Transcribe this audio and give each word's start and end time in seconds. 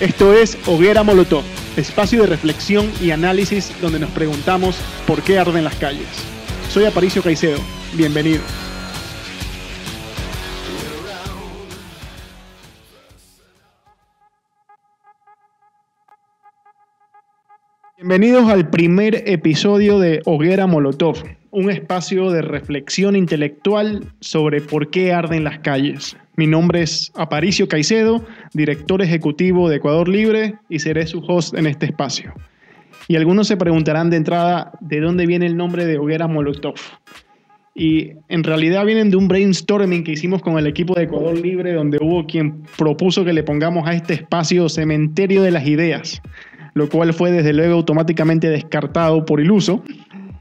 Esto 0.00 0.34
es 0.34 0.58
Hoguera 0.66 1.04
Molotov, 1.04 1.44
espacio 1.76 2.22
de 2.22 2.26
reflexión 2.26 2.90
y 3.00 3.12
análisis 3.12 3.72
donde 3.80 4.00
nos 4.00 4.10
preguntamos 4.10 4.76
por 5.06 5.22
qué 5.22 5.38
arden 5.38 5.62
las 5.62 5.76
calles. 5.76 6.08
Soy 6.68 6.84
Aparicio 6.84 7.22
Caicedo, 7.22 7.60
bienvenido. 7.96 8.40
Bienvenidos 17.96 18.50
al 18.50 18.68
primer 18.70 19.22
episodio 19.28 20.00
de 20.00 20.22
Hoguera 20.24 20.66
Molotov, 20.66 21.22
un 21.52 21.70
espacio 21.70 22.32
de 22.32 22.42
reflexión 22.42 23.14
intelectual 23.14 24.12
sobre 24.18 24.60
por 24.60 24.90
qué 24.90 25.12
arden 25.12 25.44
las 25.44 25.60
calles. 25.60 26.16
Mi 26.36 26.48
nombre 26.48 26.82
es 26.82 27.12
Aparicio 27.14 27.68
Caicedo, 27.68 28.24
director 28.54 29.00
ejecutivo 29.00 29.68
de 29.68 29.76
Ecuador 29.76 30.08
Libre 30.08 30.56
y 30.68 30.80
seré 30.80 31.06
su 31.06 31.20
host 31.20 31.56
en 31.56 31.66
este 31.66 31.86
espacio. 31.86 32.34
Y 33.06 33.14
algunos 33.14 33.46
se 33.46 33.56
preguntarán 33.56 34.10
de 34.10 34.16
entrada 34.16 34.72
de 34.80 35.00
dónde 35.00 35.26
viene 35.26 35.46
el 35.46 35.56
nombre 35.56 35.86
de 35.86 35.96
Hoguera 35.96 36.26
Molotov. 36.26 36.74
Y 37.72 38.12
en 38.28 38.42
realidad 38.42 38.84
vienen 38.84 39.10
de 39.10 39.16
un 39.16 39.28
brainstorming 39.28 40.02
que 40.02 40.12
hicimos 40.12 40.42
con 40.42 40.58
el 40.58 40.66
equipo 40.66 40.94
de 40.94 41.04
Ecuador 41.04 41.38
Libre, 41.38 41.72
donde 41.72 41.98
hubo 42.00 42.26
quien 42.26 42.62
propuso 42.76 43.24
que 43.24 43.32
le 43.32 43.44
pongamos 43.44 43.86
a 43.86 43.94
este 43.94 44.14
espacio 44.14 44.68
cementerio 44.68 45.42
de 45.42 45.52
las 45.52 45.66
ideas, 45.68 46.20
lo 46.74 46.88
cual 46.88 47.12
fue 47.12 47.30
desde 47.30 47.52
luego 47.52 47.74
automáticamente 47.74 48.48
descartado 48.48 49.24
por 49.24 49.40
iluso. 49.40 49.84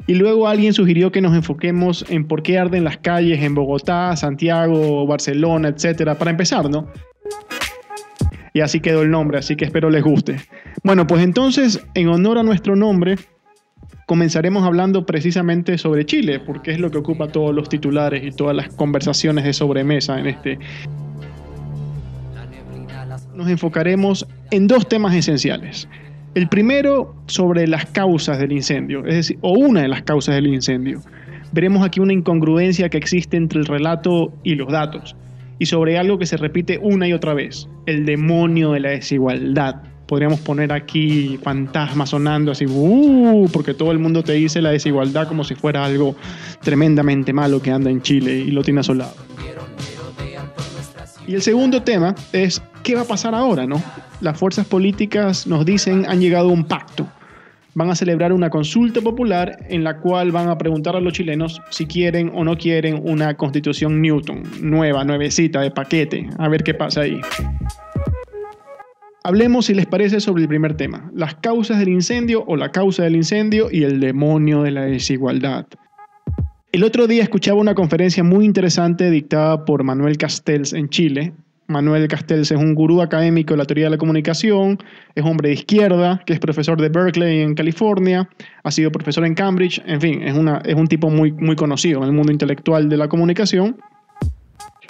Y 0.05 0.16
luego 0.16 0.48
alguien 0.48 0.73
sugirió 0.73 1.12
que 1.12 1.21
nos 1.21 1.34
enfoquemos 1.34 2.05
en 2.09 2.27
por 2.27 2.44
qué 2.44 2.57
arden 2.59 2.84
las 2.84 2.98
calles 2.98 3.41
en 3.41 3.55
Bogotá, 3.55 4.16
Santiago, 4.17 5.07
Barcelona, 5.07 5.69
etcétera, 5.69 6.17
para 6.17 6.31
empezar, 6.31 6.69
¿no? 6.69 6.88
Y 8.53 8.59
así 8.59 8.81
quedó 8.81 9.02
el 9.02 9.09
nombre, 9.09 9.39
así 9.39 9.55
que 9.55 9.66
espero 9.66 9.89
les 9.89 10.03
guste. 10.03 10.39
Bueno, 10.83 11.08
pues 11.08 11.23
entonces, 11.23 11.83
en 11.95 12.09
honor 12.09 12.38
a 12.38 12.44
nuestro 12.44 12.75
nombre, 12.75 13.16
comenzaremos 14.05 14.63
hablando 14.63 15.05
precisamente 15.05 15.78
sobre 15.78 16.06
Chile, 16.06 16.39
porque 16.39 16.72
es 16.72 16.80
lo 16.80 16.91
que 16.91 16.97
ocupa 16.97 17.30
todos 17.30 17.56
los 17.56 17.69
titulares 17.69 18.23
y 18.23 18.31
todas 18.31 18.56
las 18.56 18.69
conversaciones 18.69 19.45
de 19.45 19.53
sobremesa 19.53 20.19
en 20.19 20.28
este. 20.28 20.59
Nos 23.33 23.50
enfocaremos 23.50 24.28
en 24.52 24.67
dos 24.67 24.88
temas 24.88 25.16
esenciales. 25.16 25.88
El 26.36 26.48
primero 26.48 27.16
sobre 27.28 27.67
las 27.67 27.86
causas 27.86 28.39
del 28.39 28.52
incendio, 28.52 29.06
es 29.06 29.16
decir, 29.16 29.38
o 29.42 29.52
una 29.52 29.84
de 29.84 29.88
las 29.88 30.02
causas 30.02 30.34
del 30.34 30.48
incendio. 30.48 31.00
Veremos 31.52 31.86
aquí 31.86 32.00
una 32.00 32.12
incongruencia 32.12 32.90
que 32.90 32.98
existe 32.98 33.38
entre 33.38 33.59
el 33.59 33.67
relato 33.67 34.34
y 34.44 34.56
los 34.56 34.72
datos, 34.72 35.16
y 35.59 35.67
sobre 35.67 36.00
algo 36.00 36.17
que 36.17 36.25
se 36.25 36.38
repite 36.38 36.80
una 36.81 37.08
y 37.08 37.14
otra 37.14 37.36
vez, 37.36 37.70
el 37.86 38.08
demonio 38.08 38.72
de 38.72 38.80
la 38.80 38.90
desigualdad. 38.90 39.84
Podríamos 40.08 40.40
poner 40.40 40.73
aquí 40.73 41.38
fantasmas 41.44 42.09
sonando 42.09 42.52
así, 42.52 42.66
uh, 42.68 43.47
porque 43.53 43.75
todo 43.75 43.92
el 43.92 44.00
mundo 44.00 44.23
te 44.23 44.34
dice 44.34 44.59
la 44.59 44.72
desigualdad 44.72 45.28
como 45.28 45.44
si 45.44 45.53
fuera 45.53 45.86
algo 45.86 46.16
tremendamente 46.64 47.31
malo 47.31 47.62
que 47.62 47.70
anda 47.70 47.92
en 47.92 48.02
Chile 48.02 48.40
y 48.40 48.50
lo 48.50 48.64
tiene 48.64 48.80
asolado. 48.80 49.14
Y 51.27 51.35
el 51.35 51.41
segundo 51.41 51.81
tema 51.81 52.16
es 52.33 52.61
qué 52.83 52.95
va 52.95 53.02
a 53.02 53.05
pasar 53.05 53.33
ahora, 53.33 53.66
¿no? 53.66 53.81
Las 54.21 54.38
fuerzas 54.38 54.67
políticas 54.67 55.47
nos 55.47 55.66
dicen 55.66 56.05
han 56.07 56.19
llegado 56.19 56.49
a 56.49 56.52
un 56.52 56.66
pacto. 56.66 57.07
Van 57.75 57.89
a 57.89 57.95
celebrar 57.95 58.33
una 58.33 58.49
consulta 58.49 59.02
popular 59.02 59.57
en 59.69 59.83
la 59.83 59.99
cual 59.99 60.31
van 60.31 60.49
a 60.49 60.57
preguntar 60.57 60.95
a 60.95 60.99
los 60.99 61.13
chilenos 61.13 61.59
si 61.71 61.88
quieren 61.88 62.31
o 62.35 62.44
no 62.44 62.55
quieren 62.57 63.01
una 63.03 63.35
constitución 63.35 64.01
Newton, 64.01 64.44
nueva, 64.61 65.03
nuevecita, 65.03 65.61
de 65.61 65.71
paquete. 65.71 66.29
A 66.38 66.49
ver 66.49 66.63
qué 66.63 66.73
pasa 66.73 67.01
ahí. 67.01 67.19
Hablemos, 69.23 69.67
si 69.67 69.73
les 69.73 69.85
parece, 69.85 70.19
sobre 70.19 70.44
el 70.44 70.50
primer 70.50 70.75
tema, 70.75 71.09
las 71.16 71.35
causas 71.35 71.79
del 71.79 71.88
incendio 71.89 72.44
o 72.45 72.57
la 72.57 72.69
causa 72.69 73.03
del 73.03 73.16
incendio 73.16 73.69
y 73.72 73.83
el 73.83 74.01
demonio 74.01 74.63
de 74.63 74.72
la 74.72 74.81
desigualdad. 74.81 75.66
El 76.73 76.84
otro 76.84 77.06
día 77.06 77.22
escuchaba 77.22 77.61
una 77.61 77.75
conferencia 77.75 78.23
muy 78.23 78.45
interesante 78.45 79.11
dictada 79.11 79.63
por 79.63 79.84
Manuel 79.84 80.17
Castells 80.17 80.73
en 80.73 80.89
Chile. 80.89 81.31
Manuel 81.67 82.07
Castells 82.07 82.50
es 82.50 82.57
un 82.57 82.73
gurú 82.73 83.00
académico 83.03 83.53
de 83.53 83.59
la 83.59 83.66
teoría 83.66 83.84
de 83.85 83.89
la 83.91 84.00
comunicación, 84.00 84.79
es 85.13 85.23
hombre 85.23 85.50
de 85.50 85.53
izquierda, 85.53 86.23
que 86.25 86.33
es 86.33 86.39
profesor 86.39 86.81
de 86.81 86.89
Berkeley 86.89 87.41
en 87.41 87.53
California, 87.53 88.28
ha 88.63 88.72
sido 88.72 88.91
profesor 88.91 89.23
en 89.23 89.35
Cambridge, 89.35 89.83
en 89.85 90.01
fin, 90.01 90.23
es, 90.23 90.33
un 90.33 90.88
tipo 90.88 91.12
muy, 91.12 91.31
muy 91.31 91.56
conocido 91.56 92.00
en 92.00 92.06
el 92.06 92.12
mundo 92.12 92.31
intelectual 92.31 92.89
de 92.89 92.97
la 92.97 93.07
comunicación. 93.07 93.78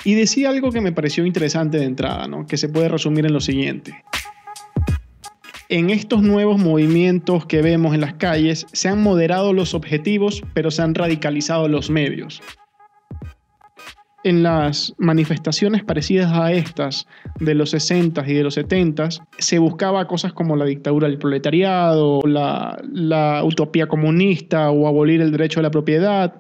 Y 0.06 0.14
decía 0.14 0.52
algo 0.52 0.72
que 0.72 0.80
me 0.80 0.94
pareció 0.94 1.26
interesante 1.26 1.80
de 1.80 1.84
entrada, 1.84 2.30
¿no? 2.30 2.48
que 2.48 2.56
se 2.56 2.70
puede 2.70 2.88
resumir 2.88 3.26
en 3.26 3.34
lo 3.34 3.42
siguiente 3.42 3.94
en 5.74 5.90
estos 5.90 6.22
nuevos 6.22 6.60
movimientos 6.60 7.48
que 7.48 7.64
vemos 7.64 7.96
en 7.96 8.02
las 8.02 8.14
calles 8.14 8.68
se 8.74 8.90
han 8.90 9.02
moderado 9.02 9.54
los 9.54 9.74
objetivos, 9.74 10.44
pero 10.54 10.70
se 10.70 10.84
han 10.84 10.94
radicalizado 10.94 11.68
los 11.68 11.90
medios. 11.90 12.44
En 14.24 14.44
las 14.44 14.94
manifestaciones 15.00 15.84
parecidas 15.84 16.32
a 16.32 16.52
estas 16.52 17.08
de 17.40 17.56
los 17.56 17.72
60 17.72 18.24
y 18.28 18.34
de 18.36 18.44
los 18.44 18.54
70 18.54 19.10
se 19.40 19.58
buscaba 19.58 20.08
cosas 20.08 20.32
como 20.32 20.56
la 20.56 20.66
dictadura 20.66 21.08
del 21.08 21.18
proletariado, 21.18 22.22
la, 22.24 22.80
la 22.92 23.44
utopía 23.44 23.88
comunista 23.88 24.70
o 24.70 24.88
abolir 24.88 25.22
el 25.22 25.32
derecho 25.32 25.60
a 25.60 25.64
la 25.64 25.72
propiedad 25.72 26.36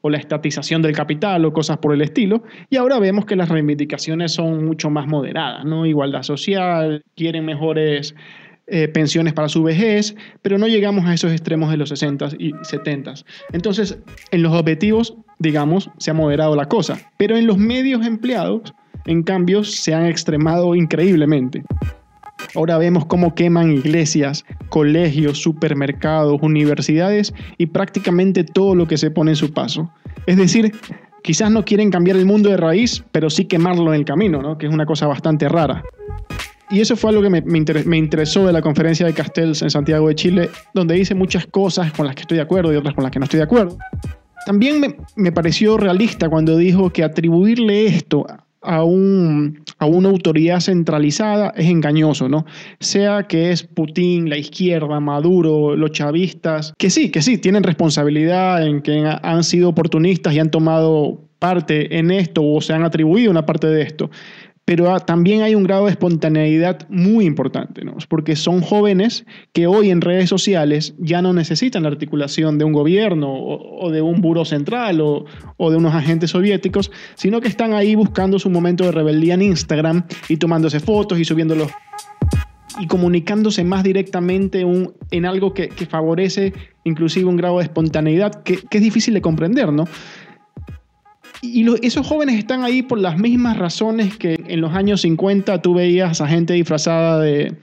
o 0.00 0.10
la 0.10 0.18
estatización 0.18 0.80
del 0.80 0.92
capital 0.92 1.44
o 1.44 1.52
cosas 1.52 1.78
por 1.78 1.92
el 1.92 2.02
estilo. 2.02 2.44
Y 2.70 2.76
ahora 2.76 3.00
vemos 3.00 3.26
que 3.26 3.34
las 3.34 3.48
reivindicaciones 3.48 4.30
son 4.30 4.64
mucho 4.64 4.90
más 4.90 5.08
moderadas, 5.08 5.64
¿no? 5.64 5.86
Igualdad 5.86 6.22
social, 6.22 7.04
quieren 7.16 7.44
mejores 7.44 8.14
eh, 8.68 8.88
pensiones 8.88 9.32
para 9.32 9.48
su 9.48 9.62
vejez, 9.62 10.16
pero 10.42 10.58
no 10.58 10.66
llegamos 10.66 11.06
a 11.06 11.14
esos 11.14 11.30
extremos 11.30 11.70
de 11.70 11.76
los 11.76 11.88
60 11.88 12.30
y 12.38 12.52
70. 12.62 13.14
Entonces, 13.52 13.98
en 14.32 14.42
los 14.42 14.52
objetivos, 14.52 15.16
digamos, 15.38 15.90
se 15.98 16.10
ha 16.10 16.14
moderado 16.14 16.56
la 16.56 16.66
cosa, 16.66 16.98
pero 17.16 17.36
en 17.36 17.46
los 17.46 17.58
medios 17.58 18.04
empleados, 18.04 18.74
en 19.06 19.22
cambio, 19.22 19.62
se 19.62 19.94
han 19.94 20.06
extremado 20.06 20.74
increíblemente. 20.74 21.62
Ahora 22.54 22.78
vemos 22.78 23.06
cómo 23.06 23.34
queman 23.34 23.70
iglesias, 23.70 24.44
colegios, 24.68 25.38
supermercados, 25.38 26.38
universidades 26.42 27.34
y 27.58 27.66
prácticamente 27.66 28.44
todo 28.44 28.74
lo 28.74 28.86
que 28.88 28.98
se 28.98 29.10
pone 29.10 29.32
en 29.32 29.36
su 29.36 29.52
paso. 29.52 29.90
Es 30.26 30.36
decir, 30.36 30.74
quizás 31.22 31.50
no 31.50 31.64
quieren 31.64 31.90
cambiar 31.90 32.16
el 32.16 32.26
mundo 32.26 32.50
de 32.50 32.56
raíz, 32.56 33.04
pero 33.12 33.30
sí 33.30 33.44
quemarlo 33.44 33.92
en 33.92 34.00
el 34.00 34.04
camino, 34.04 34.42
¿no? 34.42 34.58
que 34.58 34.66
es 34.66 34.72
una 34.72 34.86
cosa 34.86 35.06
bastante 35.06 35.48
rara. 35.48 35.82
Y 36.70 36.80
eso 36.80 36.96
fue 36.96 37.10
algo 37.10 37.22
que 37.22 37.30
me, 37.30 37.42
me, 37.42 37.96
interesó 37.96 38.46
de 38.46 38.52
la 38.52 38.60
conferencia 38.60 39.06
de 39.06 39.14
Castells 39.14 39.62
en 39.62 39.70
Santiago 39.70 40.08
de 40.08 40.16
Chile, 40.16 40.50
donde 40.74 40.94
dice 40.96 41.14
muchas 41.14 41.46
cosas 41.46 41.92
con 41.92 42.06
las 42.06 42.16
que 42.16 42.22
estoy 42.22 42.36
de 42.36 42.42
acuerdo 42.42 42.72
y 42.72 42.76
otras 42.76 42.94
con 42.94 43.04
las 43.04 43.12
que 43.12 43.20
no 43.20 43.24
estoy 43.24 43.38
de 43.38 43.44
acuerdo. 43.44 43.78
También 44.46 44.80
me, 44.80 44.96
me 45.14 45.32
pareció 45.32 45.76
realista 45.76 46.28
cuando 46.28 46.56
dijo 46.56 46.90
que 46.90 47.04
atribuirle 47.04 47.86
esto 47.86 48.26
a, 48.62 48.82
un, 48.82 49.62
a, 49.78 49.86
una 49.86 50.08
autoridad 50.08 50.60
centralizada 50.60 51.52
es 51.56 51.66
engañoso, 51.66 52.28
¿no? 52.28 52.44
Sea 52.80 53.24
que 53.24 53.52
es 53.52 53.62
Putin, 53.62 54.28
la 54.28 54.36
izquierda, 54.36 54.98
Maduro, 55.00 55.76
los 55.76 55.92
chavistas, 55.92 56.74
que 56.76 56.90
sí, 56.90 57.10
que 57.10 57.22
sí, 57.22 57.38
tienen 57.38 57.62
responsabilidad 57.62 58.66
en 58.66 58.82
que 58.82 59.04
han 59.22 59.44
sido 59.44 59.68
oportunistas 59.68 60.34
y 60.34 60.40
han 60.40 60.50
tomado 60.50 61.22
parte 61.38 61.98
en 61.98 62.10
esto 62.10 62.42
o 62.42 62.60
se 62.60 62.72
han 62.72 62.82
atribuido 62.82 63.30
una 63.30 63.46
parte 63.46 63.66
de 63.68 63.82
esto 63.82 64.10
pero 64.66 64.98
también 64.98 65.42
hay 65.42 65.54
un 65.54 65.62
grado 65.62 65.84
de 65.84 65.92
espontaneidad 65.92 66.88
muy 66.88 67.24
importante, 67.24 67.84
¿no? 67.84 67.96
porque 68.08 68.34
son 68.34 68.62
jóvenes 68.62 69.24
que 69.52 69.68
hoy 69.68 69.90
en 69.90 70.00
redes 70.00 70.28
sociales 70.28 70.94
ya 70.98 71.22
no 71.22 71.32
necesitan 71.32 71.84
la 71.84 71.88
articulación 71.88 72.58
de 72.58 72.64
un 72.64 72.72
gobierno 72.72 73.32
o, 73.32 73.90
de 73.92 74.02
un 74.02 74.20
buro 74.20 74.44
central 74.44 75.00
o, 75.00 75.24
de 75.70 75.76
unos 75.76 75.94
agentes 75.94 76.32
soviéticos, 76.32 76.90
sino 77.14 77.40
que 77.40 77.46
están 77.46 77.74
ahí 77.74 77.94
buscando 77.94 78.40
su 78.40 78.50
momento 78.50 78.82
de 78.82 78.90
rebeldía 78.90 79.34
en 79.34 79.42
Instagram 79.42 80.04
y 80.28 80.36
tomándose 80.36 80.80
fotos 80.80 81.20
y 81.20 81.24
subiéndolos 81.24 81.70
y 82.80 82.88
comunicándose 82.88 83.62
más 83.62 83.84
directamente 83.84 84.66
en 85.12 85.26
algo 85.26 85.54
que, 85.54 85.68
que, 85.68 85.86
favorece 85.86 86.52
inclusive 86.82 87.26
un 87.26 87.36
grado 87.36 87.58
de 87.58 87.64
espontaneidad 87.64 88.42
que, 88.42 88.58
que 88.68 88.78
es 88.78 88.84
difícil 88.84 89.14
de 89.14 89.22
comprender, 89.22 89.72
¿no? 89.72 89.84
Y 91.42 91.66
esos 91.84 92.06
jóvenes 92.06 92.38
están 92.38 92.64
ahí 92.64 92.82
por 92.82 92.98
las 92.98 93.18
mismas 93.18 93.58
razones 93.58 94.16
que 94.16 94.42
en 94.46 94.60
los 94.60 94.74
años 94.74 95.02
50 95.02 95.60
tú 95.62 95.74
veías 95.74 96.20
a 96.20 96.28
gente 96.28 96.54
disfrazada 96.54 97.20
de, 97.20 97.56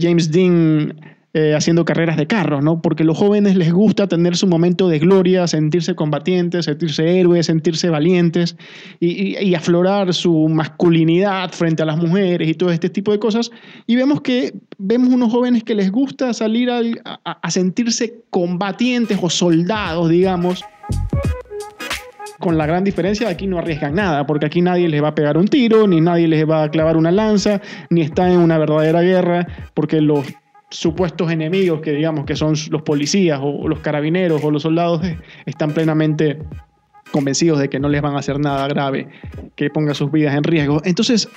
James 0.00 0.30
Dean 0.30 0.98
eh, 1.34 1.54
haciendo 1.54 1.84
carreras 1.84 2.16
de 2.16 2.26
carros, 2.26 2.64
¿no? 2.64 2.80
Porque 2.80 3.02
a 3.02 3.06
los 3.06 3.18
jóvenes 3.18 3.54
les 3.54 3.70
gusta 3.70 4.06
tener 4.06 4.34
su 4.34 4.46
momento 4.46 4.88
de 4.88 4.98
gloria, 4.98 5.46
sentirse 5.46 5.94
combatientes, 5.94 6.64
sentirse 6.64 7.20
héroes, 7.20 7.46
sentirse 7.46 7.90
valientes 7.90 8.56
y, 8.98 9.54
aflorar 9.54 10.14
su 10.14 10.48
masculinidad 10.48 11.50
frente 11.52 11.82
a 11.82 11.86
las 11.86 11.98
mujeres 11.98 12.48
y 12.48 12.54
todo 12.54 12.70
este 12.70 12.88
tipo 12.88 13.12
de 13.12 13.18
cosas. 13.18 13.50
Y 13.86 13.96
vemos 13.96 14.22
que 14.22 14.54
vemos 14.78 15.10
unos 15.10 15.30
jóvenes 15.30 15.64
que 15.64 15.74
les 15.74 15.92
gusta 15.92 16.32
salir 16.32 16.70
a, 16.70 16.80
a 17.24 17.50
sentirse 17.50 18.22
combatientes 18.30 19.18
o 19.20 19.28
soldados, 19.28 20.08
digamos 20.08 20.64
Con 22.38 22.56
la 22.56 22.66
gran 22.66 22.84
diferencia 22.84 23.26
de 23.26 23.32
aquí 23.32 23.46
no 23.46 23.58
arriesgan 23.58 23.94
nada, 23.94 24.26
porque 24.26 24.46
aquí 24.46 24.62
nadie 24.62 24.88
les 24.88 25.02
va 25.02 25.08
a 25.08 25.14
pegar 25.14 25.36
un 25.36 25.48
tiro, 25.48 25.86
ni 25.86 26.00
nadie 26.00 26.28
les 26.28 26.48
va 26.48 26.64
a 26.64 26.70
clavar 26.70 26.96
una 26.96 27.10
lanza, 27.10 27.60
ni 27.90 28.02
está 28.02 28.30
en 28.32 28.38
una 28.38 28.58
verdadera 28.58 29.00
guerra, 29.00 29.46
porque 29.74 30.00
los 30.00 30.26
supuestos 30.70 31.30
enemigos 31.30 31.80
que 31.80 31.92
digamos 31.92 32.26
que 32.26 32.36
son 32.36 32.54
los 32.70 32.82
policías 32.82 33.40
o 33.42 33.66
los 33.68 33.80
carabineros 33.80 34.44
o 34.44 34.50
los 34.50 34.62
soldados 34.62 35.02
eh, 35.02 35.18
están 35.46 35.72
plenamente 35.72 36.38
convencidos 37.10 37.58
de 37.58 37.68
que 37.68 37.80
no 37.80 37.88
les 37.88 38.02
van 38.02 38.14
a 38.14 38.18
hacer 38.18 38.38
nada 38.38 38.68
grave 38.68 39.08
que 39.56 39.70
ponga 39.70 39.94
sus 39.94 40.12
vidas 40.12 40.34
en 40.34 40.44
riesgo. 40.44 40.82
Entonces, 40.84 41.28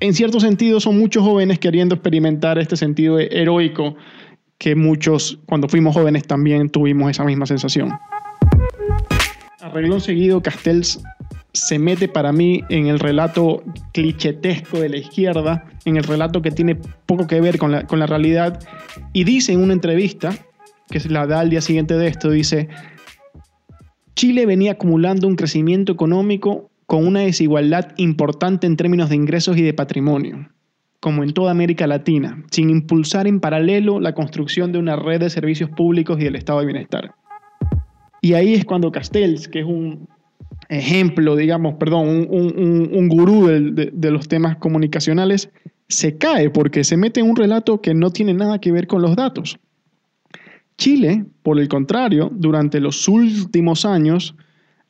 en 0.00 0.14
cierto 0.14 0.40
sentido, 0.40 0.80
son 0.80 0.98
muchos 0.98 1.22
jóvenes 1.22 1.58
queriendo 1.58 1.94
experimentar 1.94 2.58
este 2.58 2.76
sentido 2.76 3.18
heroico 3.18 3.96
que 4.58 4.74
muchos, 4.74 5.38
cuando 5.46 5.68
fuimos 5.68 5.94
jóvenes, 5.94 6.26
también 6.26 6.70
tuvimos 6.70 7.10
esa 7.10 7.24
misma 7.24 7.46
sensación. 7.46 7.92
Arreglón 9.66 10.00
seguido, 10.00 10.40
Castells 10.42 11.02
se 11.52 11.78
mete 11.78 12.06
para 12.06 12.32
mí 12.32 12.62
en 12.68 12.86
el 12.86 13.00
relato 13.00 13.64
clichetesco 13.92 14.78
de 14.78 14.90
la 14.90 14.98
izquierda, 14.98 15.64
en 15.84 15.96
el 15.96 16.04
relato 16.04 16.40
que 16.40 16.52
tiene 16.52 16.76
poco 16.76 17.26
que 17.26 17.40
ver 17.40 17.58
con 17.58 17.72
la, 17.72 17.84
con 17.84 17.98
la 17.98 18.06
realidad, 18.06 18.60
y 19.12 19.24
dice 19.24 19.52
en 19.52 19.60
una 19.60 19.72
entrevista, 19.72 20.34
que 20.88 21.00
se 21.00 21.08
la 21.08 21.26
da 21.26 21.40
al 21.40 21.50
día 21.50 21.60
siguiente 21.60 21.94
de 21.94 22.06
esto, 22.06 22.30
dice, 22.30 22.68
Chile 24.14 24.46
venía 24.46 24.72
acumulando 24.72 25.26
un 25.26 25.34
crecimiento 25.34 25.92
económico 25.92 26.70
con 26.86 27.04
una 27.04 27.20
desigualdad 27.20 27.92
importante 27.96 28.68
en 28.68 28.76
términos 28.76 29.08
de 29.08 29.16
ingresos 29.16 29.56
y 29.56 29.62
de 29.62 29.74
patrimonio, 29.74 30.48
como 31.00 31.24
en 31.24 31.32
toda 31.32 31.50
América 31.50 31.88
Latina, 31.88 32.44
sin 32.52 32.70
impulsar 32.70 33.26
en 33.26 33.40
paralelo 33.40 33.98
la 33.98 34.14
construcción 34.14 34.70
de 34.70 34.78
una 34.78 34.94
red 34.94 35.20
de 35.20 35.30
servicios 35.30 35.70
públicos 35.70 36.20
y 36.20 36.24
del 36.24 36.36
estado 36.36 36.60
de 36.60 36.66
bienestar. 36.66 37.14
Y 38.26 38.34
ahí 38.34 38.54
es 38.54 38.64
cuando 38.64 38.90
Castells, 38.90 39.46
que 39.46 39.60
es 39.60 39.64
un 39.64 40.08
ejemplo, 40.68 41.36
digamos, 41.36 41.74
perdón, 41.74 42.26
un, 42.28 43.08
gurú 43.08 43.46
de, 43.46 43.92
de 43.92 44.10
los 44.10 44.26
temas 44.26 44.56
comunicacionales, 44.56 45.48
se 45.86 46.18
cae 46.18 46.50
porque 46.50 46.82
se 46.82 46.96
mete 46.96 47.20
en 47.20 47.30
un 47.30 47.36
relato 47.36 47.80
que 47.80 47.94
no 47.94 48.10
tiene 48.10 48.34
nada 48.34 48.60
que 48.60 48.72
ver 48.72 48.88
con 48.88 49.00
los 49.00 49.14
datos. 49.14 49.60
Chile, 50.76 51.24
por 51.44 51.60
el 51.60 51.68
contrario, 51.68 52.28
durante 52.34 52.80
los 52.80 53.06
últimos 53.06 53.84
años 53.84 54.34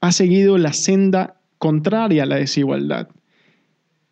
ha 0.01 0.13
seguido 0.13 0.57
la 0.57 0.73
senda 0.73 1.37
contraria 1.59 2.23
a 2.23 2.27
la 2.27 2.37
desigualdad. 2.37 3.09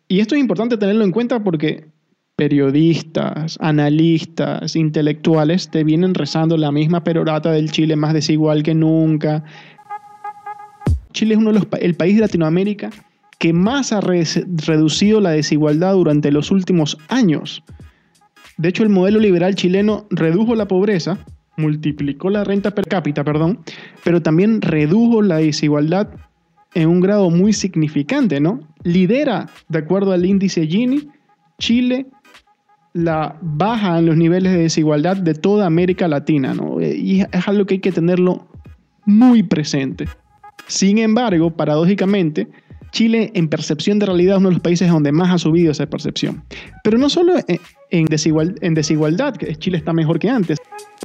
Y 0.07 0.19
esto 0.19 0.35
es 0.35 0.41
importante 0.41 0.77
tenerlo 0.77 1.03
en 1.03 1.11
cuenta 1.11 1.43
porque 1.43 1.87
periodistas, 2.35 3.57
analistas, 3.61 4.75
intelectuales 4.75 5.69
te 5.69 5.83
vienen 5.83 6.13
rezando 6.13 6.57
la 6.57 6.71
misma 6.71 7.03
perorata 7.03 7.51
del 7.51 7.71
Chile 7.71 7.95
más 7.95 8.13
desigual 8.13 8.63
que 8.63 8.75
nunca. 8.75 9.43
Chile 11.13 11.35
es 11.35 11.39
uno 11.39 11.53
de 11.53 11.59
los 11.59 11.67
el 11.79 11.95
país 11.95 12.15
de 12.15 12.21
Latinoamérica 12.21 12.89
que 13.39 13.53
más 13.53 13.93
ha 13.93 14.01
reducido 14.01 15.21
la 15.21 15.31
desigualdad 15.31 15.93
durante 15.93 16.31
los 16.31 16.51
últimos 16.51 16.97
años. 17.09 17.63
De 18.57 18.69
hecho, 18.69 18.83
el 18.83 18.89
modelo 18.89 19.19
liberal 19.19 19.55
chileno 19.55 20.07
redujo 20.09 20.55
la 20.55 20.67
pobreza 20.67 21.19
multiplicó 21.57 22.29
la 22.29 22.43
renta 22.43 22.71
per 22.71 22.85
cápita, 22.87 23.23
perdón, 23.23 23.59
pero 24.03 24.21
también 24.21 24.61
redujo 24.61 25.21
la 25.21 25.37
desigualdad 25.37 26.09
en 26.73 26.89
un 26.89 26.99
grado 26.99 27.29
muy 27.29 27.53
significante, 27.53 28.39
¿no? 28.39 28.59
Lidera, 28.83 29.47
de 29.69 29.79
acuerdo 29.79 30.11
al 30.11 30.25
índice 30.25 30.67
Gini, 30.67 31.07
Chile 31.59 32.07
la 32.95 33.37
baja 33.41 33.99
en 33.99 34.05
los 34.05 34.15
niveles 34.15 34.53
de 34.53 34.59
desigualdad 34.59 35.17
de 35.17 35.33
toda 35.33 35.65
América 35.65 36.07
Latina, 36.07 36.53
¿no? 36.53 36.81
Y 36.81 37.25
es 37.29 37.47
algo 37.47 37.65
que 37.65 37.75
hay 37.75 37.79
que 37.81 37.91
tenerlo 37.91 38.47
muy 39.05 39.43
presente. 39.43 40.05
Sin 40.67 40.97
embargo, 40.99 41.51
paradójicamente, 41.51 42.47
Chile 42.91 43.31
en 43.33 43.49
percepción 43.49 43.99
de 43.99 44.05
realidad 44.05 44.35
es 44.35 44.39
uno 44.39 44.47
de 44.47 44.55
los 44.55 44.61
países 44.61 44.89
donde 44.89 45.11
más 45.11 45.29
ha 45.29 45.37
subido 45.37 45.73
esa 45.73 45.85
percepción. 45.87 46.45
Pero 46.85 46.97
no 46.97 47.09
solo 47.09 47.33
en, 47.91 48.05
desigualdad, 48.05 49.35
que 49.35 49.53
Chile 49.57 49.77
está 49.77 49.91
mejor 49.91 50.17
que 50.17 50.29
antes. 50.29 50.57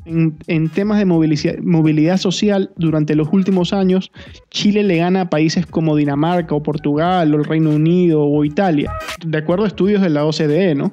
En, 0.04 0.68
temas 0.68 0.98
de 1.00 1.06
movilidad, 1.06 2.18
social, 2.18 2.70
durante 2.76 3.16
los 3.16 3.26
últimos 3.32 3.72
años, 3.72 4.12
Chile 4.50 4.84
le 4.84 4.98
gana 4.98 5.22
a 5.22 5.30
países 5.30 5.66
como 5.66 5.96
Dinamarca 5.96 6.54
o 6.54 6.62
Portugal 6.62 7.34
o 7.34 7.38
el 7.38 7.44
Reino 7.44 7.70
Unido 7.70 8.22
o 8.22 8.44
Italia, 8.44 8.92
de 9.26 9.38
acuerdo 9.38 9.64
a 9.64 9.66
estudios 9.66 10.00
de 10.00 10.10
la 10.10 10.24
OCDE, 10.24 10.76
¿no? 10.76 10.92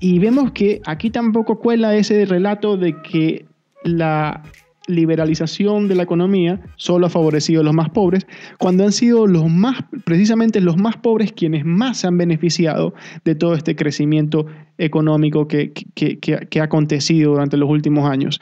Y 0.00 0.18
vemos 0.18 0.52
que 0.52 0.80
aquí 0.84 1.10
tampoco 1.10 1.58
cuela 1.58 1.96
ese 1.96 2.24
relato 2.24 2.76
de 2.76 3.00
que 3.02 3.46
la 3.84 4.42
liberalización 4.86 5.86
de 5.86 5.94
la 5.94 6.02
economía 6.04 6.60
solo 6.76 7.06
ha 7.06 7.10
favorecido 7.10 7.60
a 7.60 7.64
los 7.64 7.74
más 7.74 7.90
pobres, 7.90 8.26
cuando 8.58 8.84
han 8.84 8.92
sido 8.92 9.26
los 9.26 9.48
más, 9.50 9.84
precisamente 10.04 10.60
los 10.60 10.78
más 10.78 10.96
pobres 10.96 11.32
quienes 11.32 11.64
más 11.64 11.98
se 11.98 12.06
han 12.06 12.16
beneficiado 12.16 12.94
de 13.24 13.34
todo 13.34 13.54
este 13.54 13.76
crecimiento 13.76 14.46
económico 14.78 15.46
que, 15.46 15.72
que 15.94 16.60
ha 16.60 16.64
acontecido 16.64 17.32
durante 17.32 17.58
los 17.58 17.68
últimos 17.68 18.10
años. 18.10 18.40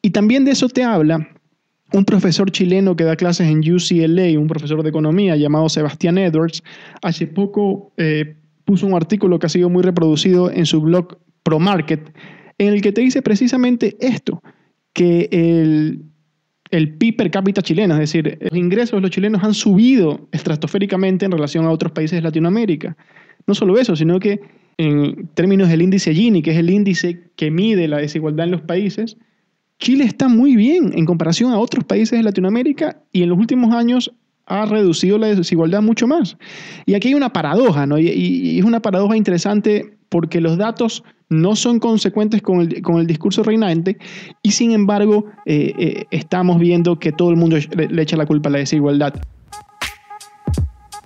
Y 0.00 0.10
también 0.10 0.44
de 0.44 0.52
eso 0.52 0.68
te 0.68 0.84
habla 0.84 1.28
un 1.92 2.04
profesor 2.04 2.50
chileno 2.50 2.96
que 2.96 3.04
da 3.04 3.16
clases 3.16 3.48
en 3.48 3.58
UCLA, 3.58 4.38
un 4.38 4.46
profesor 4.46 4.82
de 4.82 4.90
economía 4.90 5.36
llamado 5.36 5.68
Sebastián 5.68 6.18
Edwards, 6.18 6.62
hace 7.02 7.26
poco 7.26 7.92
eh, 7.96 8.36
puso 8.70 8.86
un 8.86 8.94
artículo 8.94 9.40
que 9.40 9.46
ha 9.46 9.48
sido 9.48 9.68
muy 9.68 9.82
reproducido 9.82 10.48
en 10.48 10.64
su 10.64 10.80
blog 10.80 11.18
ProMarket, 11.42 12.14
en 12.56 12.68
el 12.68 12.80
que 12.80 12.92
te 12.92 13.00
dice 13.00 13.20
precisamente 13.20 13.96
esto, 13.98 14.40
que 14.92 15.28
el, 15.32 16.04
el 16.70 16.94
PIB 16.96 17.16
per 17.16 17.30
cápita 17.32 17.62
chileno, 17.62 17.94
es 17.94 18.00
decir, 18.00 18.38
los 18.40 18.56
ingresos 18.56 18.98
de 18.98 19.00
los 19.00 19.10
chilenos 19.10 19.42
han 19.42 19.54
subido 19.54 20.28
estratosféricamente 20.30 21.24
en 21.24 21.32
relación 21.32 21.64
a 21.64 21.70
otros 21.72 21.90
países 21.90 22.18
de 22.18 22.22
Latinoamérica. 22.22 22.96
No 23.44 23.56
solo 23.56 23.76
eso, 23.76 23.96
sino 23.96 24.20
que 24.20 24.38
en 24.76 25.26
términos 25.34 25.68
del 25.68 25.82
índice 25.82 26.14
Gini, 26.14 26.40
que 26.40 26.52
es 26.52 26.56
el 26.56 26.70
índice 26.70 27.24
que 27.34 27.50
mide 27.50 27.88
la 27.88 27.96
desigualdad 27.96 28.46
en 28.46 28.52
los 28.52 28.60
países, 28.60 29.16
Chile 29.80 30.04
está 30.04 30.28
muy 30.28 30.54
bien 30.54 30.92
en 30.94 31.06
comparación 31.06 31.50
a 31.50 31.58
otros 31.58 31.84
países 31.84 32.16
de 32.16 32.22
Latinoamérica 32.22 33.02
y 33.10 33.24
en 33.24 33.30
los 33.30 33.38
últimos 33.38 33.74
años 33.74 34.12
ha 34.50 34.66
reducido 34.66 35.16
la 35.16 35.28
desigualdad 35.28 35.80
mucho 35.80 36.06
más. 36.06 36.36
Y 36.84 36.94
aquí 36.94 37.08
hay 37.08 37.14
una 37.14 37.32
paradoja, 37.32 37.86
¿no? 37.86 37.98
y 37.98 38.58
es 38.58 38.64
una 38.64 38.80
paradoja 38.80 39.16
interesante 39.16 39.96
porque 40.10 40.40
los 40.40 40.58
datos 40.58 41.02
no 41.30 41.54
son 41.56 41.78
consecuentes 41.78 42.42
con 42.42 42.60
el, 42.60 43.06
discurso 43.06 43.42
reinante 43.42 43.96
y 44.42 44.50
sin 44.50 44.72
embargo 44.72 45.26
eh, 45.46 45.72
eh, 45.78 46.04
estamos 46.10 46.58
viendo 46.58 46.98
que 46.98 47.12
todo 47.12 47.30
el 47.30 47.36
mundo 47.36 47.56
le, 47.56 48.02
echa 48.02 48.16
la 48.16 48.26
culpa 48.26 48.48
a 48.50 48.52
la 48.52 48.58
desigualdad. 48.58 49.14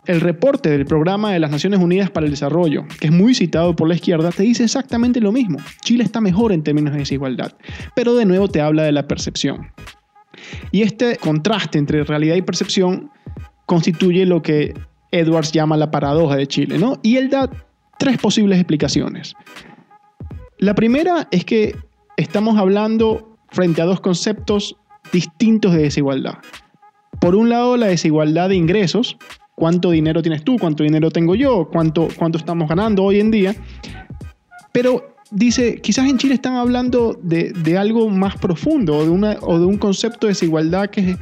El 0.07 0.21
reporte 0.21 0.71
del 0.71 0.85
Programa 0.85 1.33
de 1.33 1.39
las 1.39 1.51
Naciones 1.51 1.81
Unidas 1.81 2.11
para 2.11 2.27
el 2.27 2.33
Desarrollo, 2.33 2.85
que 3.01 3.07
es 3.07 3.13
muy 3.13 3.35
citado 3.35 3.77
por 3.77 3.89
la 3.89 3.95
izquierda, 3.95 4.31
te 4.31 4.43
dice 4.43 4.65
exactamente 4.65 5.21
lo 5.21 5.33
mismo. 5.33 5.59
Chile 5.83 6.05
está 6.05 6.21
mejor 6.21 6.53
en 6.53 6.63
términos 6.63 6.93
de 6.93 7.01
desigualdad, 7.01 7.53
pero 7.95 8.15
de 8.15 8.27
nuevo 8.27 8.49
te 8.49 8.61
habla 8.61 8.83
de 8.83 8.93
la 8.93 9.07
percepción. 9.07 9.69
Y 10.73 10.83
este 10.83 11.17
contraste 11.17 11.79
entre 11.79 12.05
realidad 12.05 12.37
y 12.37 12.43
percepción 12.43 13.11
constituye 13.67 14.27
lo 14.27 14.43
que 14.43 14.75
Edwards 15.11 15.53
llama 15.53 15.77
la 15.77 15.91
paradoja 15.91 16.37
de 16.37 16.47
Chile, 16.47 16.79
¿no? 16.79 16.99
Y 17.03 17.17
él 17.17 17.31
da 17.31 17.51
tres 17.99 18.19
posibles 18.19 18.59
explicaciones. 18.59 19.35
La 20.59 20.75
primera 20.75 21.29
es 21.31 21.45
que 21.45 21.77
estamos 22.17 22.59
hablando 22.59 23.37
frente 23.51 23.83
a 23.83 23.85
dos 23.85 24.01
conceptos 24.01 24.77
distintos 25.13 25.73
de 25.73 25.83
desigualdad. 25.83 26.39
Por 27.21 27.35
un 27.35 27.49
lado, 27.49 27.77
la 27.77 27.87
desigualdad 27.87 28.49
de 28.49 28.57
ingresos, 28.57 29.17
cuánto 29.55 29.91
dinero 29.91 30.23
tienes 30.23 30.43
tú, 30.43 30.59
cuánto 30.59 30.83
dinero 30.83 31.11
tengo 31.11 31.35
yo, 31.35 31.69
cuánto, 31.71 32.09
cuánto 32.17 32.39
estamos 32.39 32.69
ganando 32.69 33.05
hoy 33.05 33.21
en 33.21 33.31
día. 33.31 33.55
Pero 34.73 35.14
dice, 35.35 35.81
quizás 35.81 36.09
en 36.09 36.17
Chile 36.17 36.35
están 36.35 36.55
hablando 36.55 37.19
de, 37.21 37.77
algo 37.77 38.09
más 38.09 38.37
profundo 38.37 38.99
o 38.99 39.05
de, 39.05 39.11
una, 39.11 39.37
o 39.43 39.59
de 39.59 39.67
un 39.67 39.77
concepto 39.77 40.27
de 40.27 40.33
desigualdad 40.33 40.89
que 40.89 41.11
es 41.11 41.19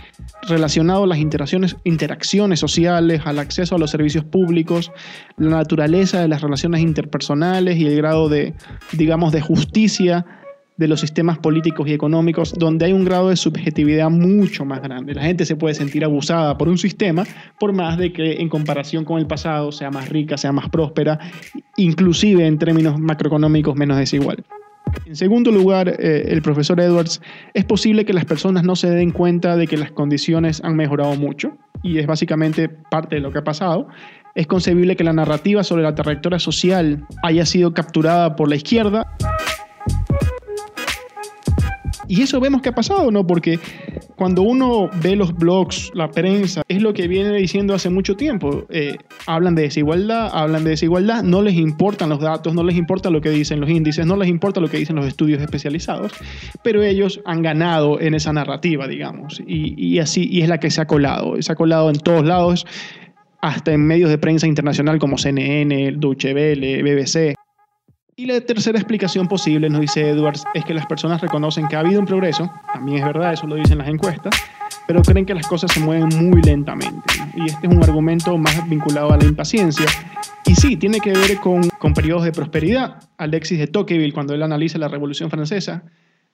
relacionado 0.49 1.05
a 1.05 1.07
las 1.07 1.19
interacciones, 1.19 1.77
interacciones 1.85 2.61
sociales, 2.61 3.23
al 3.25 3.39
acceso 3.39 3.75
a 3.75 3.79
los 3.79 3.91
servicios 3.91 4.25
públicos, 4.25 4.93
la 5.39 5.57
naturaleza 5.57 6.21
de 6.21 6.29
las 6.29 6.43
relaciones 6.43 6.83
interpersonales 6.83 7.79
y 7.79 7.87
el 7.87 7.97
grado 7.97 8.29
de, 8.29 8.55
digamos, 8.93 9.33
de 9.33 9.41
justicia 9.41 10.27
de 10.77 10.89
los 10.89 11.01
sistemas 11.01 11.39
políticos 11.39 11.89
y 11.89 11.93
económicos 11.93 12.55
donde 12.55 12.87
hay 12.87 12.93
un 12.93 13.05
grado 13.05 13.29
de 13.29 13.37
subjetividad 13.37 14.11
mucho 14.11 14.65
más 14.65 14.83
grande. 14.83 15.15
La 15.15 15.23
gente 15.23 15.45
se 15.45 15.57
puede 15.57 15.75
sentir 15.75 16.05
abusada 16.05 16.57
por 16.57 16.69
un 16.69 16.79
sistema 16.79 17.25
por 17.61 17.73
más 17.73 17.99
de 17.99 18.13
que 18.13 18.41
en 18.41 18.49
comparación 18.49 19.05
con 19.05 19.19
el 19.19 19.27
pasado 19.27 19.73
sea 19.73 19.91
más 19.91 20.09
rica, 20.09 20.37
sea 20.37 20.53
más 20.53 20.69
próspera, 20.71 21.19
inclusive 21.77 22.47
en 22.47 22.59
términos 22.59 22.99
macroeconómicos 22.99 23.77
menos 23.77 23.99
desigual. 23.99 24.45
En 25.07 25.17
segundo 25.17 25.51
lugar, 25.51 25.89
eh, 25.89 26.25
el 26.29 26.43
profesor 26.43 26.81
Edwards, 26.81 27.21
es 27.55 27.65
posible 27.65 28.05
que 28.05 28.13
las 28.13 28.25
personas 28.25 28.65
no 28.65 28.77
se 28.77 28.91
den 28.91 29.11
cuenta 29.11 29.57
de 29.57 29.67
que 29.67 29.77
las 29.77 29.91
condiciones 29.91 30.63
han 30.65 30.77
mejorado 30.77 31.15
mucho, 31.17 31.57
y 31.83 31.99
es 31.99 32.07
básicamente 32.07 32.69
parte 32.69 33.17
de 33.17 33.21
lo 33.21 33.33
que 33.33 33.39
ha 33.39 33.45
pasado. 33.45 33.89
Es 34.35 34.47
concebible 34.47 34.97
que 34.97 35.05
la 35.05 35.13
narrativa 35.13 35.63
sobre 35.63 35.83
la 35.83 35.95
trayectoria 35.95 36.39
social 36.39 37.07
haya 37.23 37.45
sido 37.45 37.75
capturada 37.75 38.35
por 38.37 38.49
la 38.49 38.57
izquierda 38.57 39.07
y 42.13 42.21
eso 42.21 42.41
vemos 42.41 42.61
que 42.61 42.69
ha 42.69 42.75
pasado, 42.75 43.11
¿no? 43.11 43.27
Porque 43.27 43.59
cuando 44.17 44.43
uno 44.43 44.91
ve 45.03 45.17
los 45.17 45.35
blogs, 45.35 45.91
la 45.95 46.11
prensa, 46.11 46.61
es 46.69 46.83
lo 46.83 46.93
que 46.93 47.09
viene 47.09 47.35
diciendo 47.35 47.73
hace 47.73 47.89
mucho 47.89 48.17
tiempo. 48.17 48.67
Eh, 48.69 48.99
hablan 49.27 49.55
de 49.55 49.63
desigualdad, 49.63 50.29
hablan 50.31 50.63
de 50.63 50.71
desigualdad, 50.71 51.23
no 51.23 51.41
les 51.41 51.55
importan 51.55 52.11
los 52.11 52.21
datos, 52.21 52.53
no 52.53 52.65
les 52.65 52.77
importa 52.77 53.09
lo 53.09 53.23
que 53.23 53.31
dicen 53.31 53.63
los 53.63 53.71
índices, 53.71 54.05
no 54.05 54.19
les 54.19 54.29
importa 54.29 54.61
lo 54.61 54.69
que 54.69 54.77
dicen 54.77 54.95
los 54.95 55.07
estudios 55.07 55.41
especializados, 55.41 56.13
pero 56.63 56.83
ellos 56.83 57.23
han 57.25 57.41
ganado 57.41 57.99
en 57.99 58.13
esa 58.13 58.35
narrativa, 58.35 58.87
digamos, 58.87 59.43
y, 59.47 59.99
así, 59.99 60.29
y 60.31 60.43
es 60.43 60.51
la 60.51 60.59
que 60.59 60.71
se 60.71 60.83
ha 60.83 60.87
colado, 60.87 61.41
se 61.41 61.51
ha 61.51 61.55
colado 61.55 61.89
en 61.89 61.97
todos 61.97 62.27
lados, 62.27 62.67
hasta 63.41 63.73
en 63.73 63.87
medios 63.87 64.11
de 64.11 64.19
prensa 64.19 64.47
internacional 64.47 64.99
como 64.99 65.17
CNN, 65.17 65.93
Deutsche 65.93 66.35
Welle, 66.35 66.83
BBC. 66.83 67.42
Y 68.15 68.27
la 68.27 68.39
tercera 68.43 68.79
explicación 68.79 69.27
posible, 69.27 69.71
nos 69.71 69.81
dice 69.81 70.11
Edwards, 70.11 70.45
es 70.53 70.67
que 70.67 70.75
las 70.75 70.87
personas 70.87 71.23
reconocen 71.23 71.67
que 71.67 71.77
ha 71.77 71.81
habido 71.81 71.99
un 71.99 72.05
progreso, 72.05 72.53
también 72.75 72.99
es 72.99 73.05
verdad, 73.07 73.33
eso 73.33 73.47
lo 73.47 73.55
dicen 73.55 73.79
las 73.79 73.89
encuestas, 73.89 74.35
pero 74.87 75.01
creen 75.01 75.25
que 75.25 75.35
las 75.35 75.47
cosas 75.47 75.73
se 75.73 75.81
mueven 75.81 76.11
muy 76.29 76.43
lentamente. 76.43 77.15
Y 77.35 77.47
este 77.47 77.67
es 77.67 77.73
un 77.73 77.83
argumento 77.83 78.37
más 78.37 78.69
vinculado 78.69 79.13
a 79.13 79.17
la 79.17 79.25
impaciencia. 79.25 79.87
Y 80.45 80.55
sí, 80.55 80.77
tiene 80.77 81.01
que 81.01 81.13
ver 81.13 81.39
con, 81.39 81.71
con 81.79 81.95
periodos 81.95 82.25
de 82.25 82.33
prosperidad. 82.33 82.99
Alexis 83.17 83.59
de 83.59 83.67
Tocqueville, 83.67 84.13
cuando 84.13 84.35
él 84.35 84.43
analiza 84.43 84.77
la 84.77 84.89
Revolución 84.89 85.31
Francesa, 85.31 85.85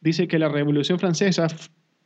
dice 0.01 0.27
que 0.27 0.41
la 0.41 0.49
Revolución 0.49 0.99
Francesa 0.99 1.47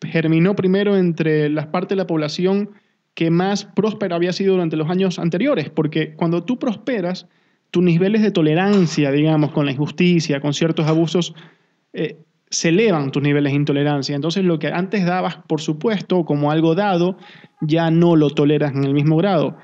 germinó 0.03 0.55
primero 0.55 0.99
entre 0.99 1.49
las 1.49 1.67
partes 1.67 1.91
de 1.91 1.97
la 1.97 2.07
población 2.07 2.73
que 3.15 3.31
más 3.31 3.65
próspera 3.65 4.17
había 4.17 4.35
sido 4.35 4.53
durante 4.53 4.77
los 4.77 4.91
años 4.91 5.19
anteriores, 5.19 5.71
porque 5.71 6.15
cuando 6.15 6.45
tú 6.45 6.59
prosperas, 6.59 7.27
tus 7.73 7.83
niveles 7.83 8.21
de 8.21 8.31
tolerancia, 8.31 9.11
digamos, 9.11 9.51
con 9.51 9.65
la 9.65 9.73
injusticia, 9.73 10.41
con 10.41 10.53
ciertos 10.53 10.87
abusos, 10.87 11.35
eh, 11.95 12.19
se 12.51 12.69
elevan 12.69 13.11
tus 13.11 13.23
niveles 13.23 13.53
de 13.53 13.57
intolerancia. 13.57 14.15
Entonces 14.15 14.45
lo 14.45 14.59
que 14.59 14.69
antes 14.69 15.07
dabas, 15.07 15.37
por 15.49 15.63
supuesto, 15.63 16.27
como 16.27 16.51
algo 16.51 16.75
dado, 16.75 17.17
ya 17.63 17.91
no 17.91 18.15
lo 18.15 18.29
toleras 18.29 18.75
en 18.75 18.85
el 18.85 18.93
mismo 18.93 19.17
grado. 19.17 19.57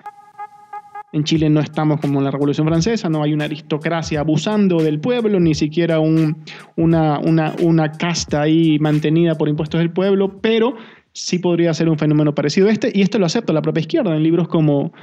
En 1.13 1.25
Chile 1.25 1.51
no 1.51 1.61
estamos 1.61 2.01
como 2.01 2.19
en 2.19 2.25
la 2.25 2.31
Revolución 2.31 2.67
Francesa, 2.67 3.11
no 3.11 3.23
hay 3.23 3.35
una 3.35 3.45
aristocracia 3.45 4.21
abusando 4.21 4.83
del 4.83 5.01
pueblo, 5.01 5.39
ni 5.39 5.55
siquiera 5.55 6.01
una, 6.01 6.35
una, 6.77 7.53
una 7.61 7.93
casta 7.93 8.41
ahí 8.41 8.79
mantenida 8.79 9.37
por 9.37 9.51
impuestos 9.51 9.81
del 9.81 9.91
pueblo, 9.91 10.41
pero 10.41 10.77
sí 11.13 11.39
podría 11.39 11.75
ser 11.75 11.91
un 11.91 11.99
fenómeno 11.99 12.35
parecido 12.35 12.69
a 12.69 12.73
este, 12.73 12.91
y 12.95 13.03
esto 13.03 13.19
lo 13.19 13.27
acepta 13.27 13.53
la 13.53 13.61
propia 13.61 13.81
izquierda 13.83 14.17
en 14.17 14.23
libros 14.23 14.49
como, 14.49 14.95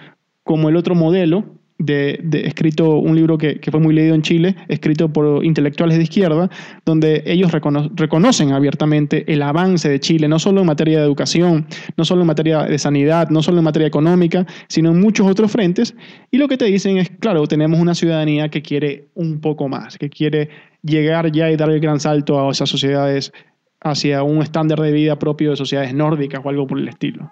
como 0.44 0.70
El 0.70 0.76
otro 0.76 0.96
modelo, 0.96 1.46
de, 1.78 2.20
escrito 2.46 2.98
un 2.98 3.16
libro 3.16 3.38
que, 3.38 3.60
fue 3.70 3.80
muy 3.80 3.94
leído 3.94 4.16
en 4.16 4.22
Chile, 4.22 4.56
escrito 4.68 5.12
por 5.12 5.44
intelectuales 5.44 5.98
de 5.98 6.04
izquierda, 6.04 6.50
donde 6.86 7.24
ellos 7.26 7.52
reconocen 7.52 8.52
abiertamente 8.52 9.32
el 9.32 9.42
avance 9.42 9.90
de 9.90 10.00
Chile, 10.00 10.28
no 10.28 10.40
solo 10.40 10.62
en 10.62 10.68
materia 10.68 11.00
de 11.00 11.06
educación, 11.06 11.68
no 11.98 12.06
solo 12.06 12.22
en 12.22 12.28
materia 12.28 12.64
de 12.64 12.78
sanidad, 12.78 13.30
no 13.30 13.44
solo 13.44 13.58
en 13.60 13.66
materia 13.66 13.88
económica, 13.88 14.46
sino 14.68 14.92
en 14.92 15.02
muchos 15.02 15.28
otros 15.28 15.52
frentes. 15.52 15.96
Y 16.32 16.38
lo 16.38 16.48
que 16.48 16.58
te 16.58 16.66
dicen 16.66 16.98
es, 16.98 17.10
claro, 17.10 17.46
tenemos 17.48 17.80
una 17.80 17.96
ciudadanía 17.96 18.50
que 18.50 18.62
quiere 18.62 19.10
un 19.16 19.42
poco 19.42 19.68
más, 19.68 19.98
que 19.98 20.10
quiere 20.10 20.50
llegar 20.82 21.32
ya 21.32 21.52
y 21.52 21.58
dar 21.58 21.70
el 21.70 21.80
gran 21.80 22.00
salto 22.00 22.40
a 22.40 22.52
esas 22.52 22.70
sociedades 22.70 23.34
hacia 23.82 24.24
un 24.24 24.42
estándar 24.42 24.80
de 24.80 24.92
vida 24.92 25.20
propio 25.20 25.52
de 25.52 25.58
sociedades 25.58 25.94
nórdicas 25.94 26.42
o 26.44 26.50
algo 26.50 26.66
por 26.66 26.80
el 26.80 26.88
estilo. 26.88 27.30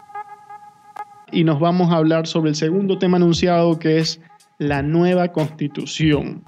Y 1.31 1.43
nos 1.43 1.59
vamos 1.59 1.91
a 1.91 1.97
hablar 1.97 2.27
sobre 2.27 2.49
el 2.49 2.55
segundo 2.55 2.99
tema 2.99 3.17
anunciado 3.17 3.79
que 3.79 3.97
es 3.97 4.21
la 4.67 4.81
nueva 4.81 5.31
constitución. 5.31 6.43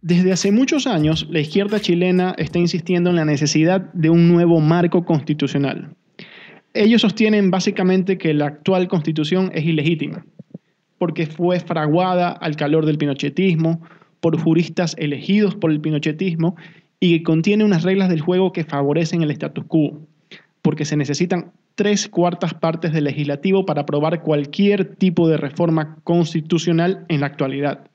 Desde 0.00 0.32
hace 0.32 0.52
muchos 0.52 0.86
años, 0.86 1.26
la 1.30 1.40
izquierda 1.40 1.80
chilena 1.80 2.34
está 2.38 2.58
insistiendo 2.58 3.10
en 3.10 3.16
la 3.16 3.24
necesidad 3.24 3.92
de 3.92 4.10
un 4.10 4.28
nuevo 4.28 4.60
marco 4.60 5.04
constitucional. 5.04 5.94
Ellos 6.72 7.02
sostienen 7.02 7.50
básicamente 7.50 8.16
que 8.16 8.32
la 8.32 8.46
actual 8.46 8.88
constitución 8.88 9.50
es 9.54 9.64
ilegítima, 9.64 10.24
porque 10.98 11.26
fue 11.26 11.60
fraguada 11.60 12.30
al 12.30 12.56
calor 12.56 12.86
del 12.86 12.98
pinochetismo, 12.98 13.82
por 14.20 14.38
juristas 14.40 14.94
elegidos 14.98 15.54
por 15.54 15.70
el 15.70 15.80
pinochetismo 15.80 16.56
y 17.00 17.18
que 17.18 17.22
contiene 17.22 17.64
unas 17.64 17.82
reglas 17.82 18.08
del 18.08 18.20
juego 18.20 18.52
que 18.52 18.64
favorecen 18.64 19.22
el 19.22 19.30
status 19.30 19.64
quo, 19.66 20.00
porque 20.62 20.84
se 20.84 20.96
necesitan 20.96 21.52
tres 21.78 22.08
cuartas 22.08 22.54
partes 22.54 22.92
del 22.92 23.04
legislativo 23.04 23.64
para 23.64 23.82
aprobar 23.82 24.20
cualquier 24.22 24.96
tipo 24.96 25.28
de 25.28 25.36
reforma 25.36 25.98
constitucional 26.02 27.06
en 27.08 27.20
la 27.20 27.28
actualidad. 27.28 27.88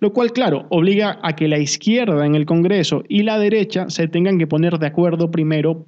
Lo 0.00 0.12
cual, 0.12 0.32
claro, 0.32 0.66
obliga 0.70 1.20
a 1.22 1.36
que 1.36 1.46
la 1.46 1.60
izquierda 1.60 2.26
en 2.26 2.34
el 2.34 2.46
Congreso 2.46 3.04
y 3.08 3.22
la 3.22 3.38
derecha 3.38 3.88
se 3.90 4.08
tengan 4.08 4.40
que 4.40 4.48
poner 4.48 4.80
de 4.80 4.88
acuerdo 4.88 5.30
primero 5.30 5.86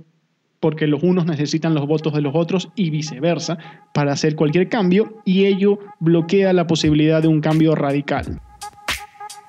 porque 0.60 0.86
los 0.86 1.02
unos 1.02 1.26
necesitan 1.26 1.74
los 1.74 1.88
votos 1.88 2.14
de 2.14 2.20
los 2.20 2.36
otros 2.36 2.68
y 2.76 2.90
viceversa 2.90 3.58
para 3.92 4.12
hacer 4.12 4.36
cualquier 4.36 4.68
cambio 4.68 5.20
y 5.24 5.46
ello 5.46 5.80
bloquea 5.98 6.52
la 6.52 6.68
posibilidad 6.68 7.20
de 7.20 7.26
un 7.26 7.40
cambio 7.40 7.74
radical. 7.74 8.40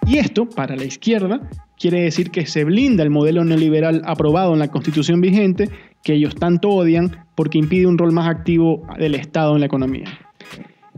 Y 0.07 0.17
esto, 0.17 0.49
para 0.49 0.75
la 0.75 0.85
izquierda, 0.85 1.47
quiere 1.77 2.01
decir 2.01 2.31
que 2.31 2.47
se 2.47 2.63
blinda 2.63 3.03
el 3.03 3.11
modelo 3.11 3.43
neoliberal 3.43 4.01
aprobado 4.05 4.53
en 4.53 4.59
la 4.59 4.69
constitución 4.69 5.21
vigente 5.21 5.69
que 6.05 6.13
ellos 6.13 6.35
tanto 6.35 6.69
odian 6.69 7.25
porque 7.33 7.57
impide 7.57 7.87
un 7.87 7.97
rol 7.97 8.13
más 8.13 8.29
activo 8.29 8.87
del 8.97 9.15
Estado 9.15 9.55
en 9.55 9.61
la 9.61 9.65
economía. 9.65 10.05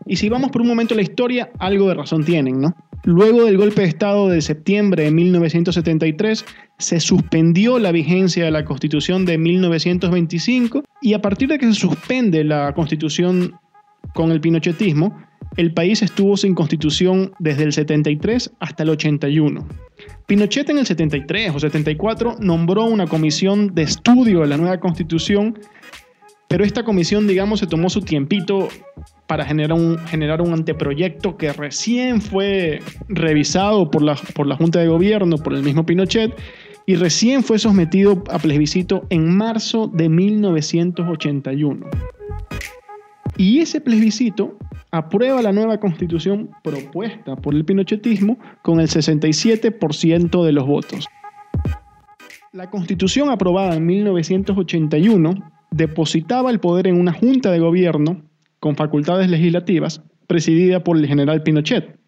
Y 0.06 0.18
si 0.18 0.30
vamos 0.30 0.52
por 0.52 0.62
un 0.62 0.68
momento 0.68 0.94
a 0.94 0.98
la 0.98 1.02
historia, 1.02 1.50
algo 1.60 1.88
de 1.88 1.96
razón 1.96 2.26
tienen, 2.26 2.60
¿no? 2.60 2.76
Luego 3.04 3.46
del 3.46 3.58
golpe 3.58 3.82
de 3.82 3.88
Estado 3.88 4.28
de 4.28 4.42
septiembre 4.42 5.04
de 5.06 5.12
1973, 5.12 6.46
se 6.78 7.00
suspendió 7.00 7.80
la 7.80 7.94
vigencia 7.94 8.44
de 8.44 8.52
la 8.52 8.66
Constitución 8.66 9.26
de 9.26 9.38
1925 9.38 10.84
y 11.02 11.14
a 11.14 11.22
partir 11.22 11.48
de 11.48 11.58
que 11.58 11.68
se 11.68 11.74
suspende 11.74 12.44
la 12.44 12.74
Constitución 12.74 13.54
con 14.14 14.32
el 14.32 14.42
pinochetismo, 14.42 15.18
el 15.56 15.74
país 15.74 16.02
estuvo 16.02 16.36
sin 16.36 16.54
constitución 16.54 17.32
desde 17.40 17.64
el 17.64 17.72
73 17.72 18.52
hasta 18.60 18.84
el 18.84 18.90
81. 18.90 19.66
Pinochet 20.28 20.70
en 20.70 20.78
el 20.78 20.86
73 20.86 21.56
o 21.56 21.60
74 21.60 22.36
nombró 22.42 22.84
una 22.84 23.08
comisión 23.08 23.74
de 23.74 23.84
estudio 23.84 24.42
de 24.42 24.48
la 24.48 24.58
nueva 24.58 24.78
constitución, 24.78 25.58
pero 26.50 26.66
esta 26.66 26.84
comisión, 26.84 27.28
digamos, 27.28 27.62
se 27.62 27.68
tomó 27.68 27.90
su 27.90 28.02
tiempito 28.02 28.68
para 29.26 29.46
generar 29.46 29.72
un, 29.72 30.54
anteproyecto 30.54 31.38
que 31.38 31.54
recién 31.54 32.22
fue 32.22 32.82
revisado 33.08 33.90
por 33.90 34.02
la, 34.02 34.16
por 34.36 34.48
la 34.48 34.58
Junta 34.58 34.80
de 34.80 34.90
Gobierno, 34.90 35.38
por 35.38 35.54
el 35.54 35.64
mismo 35.64 35.86
Pinochet, 35.86 36.34
y 36.86 36.96
recién 36.96 37.42
fue 37.42 37.58
sometido 37.58 38.22
a 38.30 38.38
plebiscito 38.38 39.06
en 39.10 39.34
marzo 39.36 39.88
de 39.88 40.10
1981. 40.10 41.86
Y 43.38 43.60
ese 43.60 43.82
plebiscito 43.82 44.58
aprueba 44.92 45.42
la 45.42 45.52
nueva 45.52 45.80
constitución 45.80 46.50
propuesta 46.64 47.36
por 47.36 47.54
el 47.54 47.66
pinochetismo 47.66 48.40
con 48.64 48.80
el 48.80 48.88
67% 48.88 50.44
de 50.44 50.52
los 50.52 50.66
votos. 50.66 51.08
La 52.52 52.70
constitución 52.72 53.30
aprobada 53.30 53.76
en 53.76 53.86
1981 53.86 55.52
depositaba 55.70 56.50
el 56.50 56.60
poder 56.60 56.88
en 56.88 57.00
una 57.00 57.14
junta 57.14 57.52
de 57.52 57.60
gobierno 57.60 58.24
con 58.60 58.76
facultades 58.76 59.30
legislativas 59.30 60.02
presidida 60.26 60.84
por 60.84 60.98
el 60.98 61.06
general 61.06 61.44
Pinochet, 61.44 62.00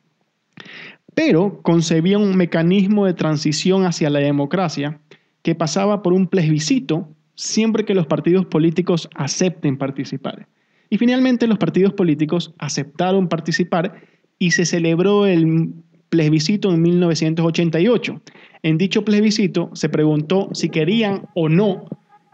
pero 1.13 1.61
concebía 1.61 2.17
un 2.17 2.35
mecanismo 2.35 3.05
de 3.05 3.13
transición 3.13 3.85
hacia 3.85 4.09
la 4.09 4.19
democracia 4.19 4.99
que 5.43 5.55
pasaba 5.55 6.01
por 6.01 6.13
un 6.13 6.27
plebiscito 6.27 7.09
siempre 7.35 7.85
que 7.85 7.93
los 7.93 8.07
partidos 8.07 8.45
políticos 8.45 9.09
acepten 9.15 9.77
participar. 9.77 10.47
Y 10.89 10.97
finalmente 10.97 11.47
los 11.47 11.57
partidos 11.57 11.93
políticos 11.93 12.53
aceptaron 12.57 13.27
participar 13.27 14.01
y 14.39 14.51
se 14.51 14.65
celebró 14.65 15.25
el 15.25 15.73
plebiscito 16.09 16.73
en 16.73 16.81
1988. 16.81 18.21
En 18.63 18.77
dicho 18.77 19.05
plebiscito 19.05 19.69
se 19.73 19.89
preguntó 19.89 20.49
si 20.53 20.69
querían 20.69 21.27
o 21.35 21.49
no 21.49 21.85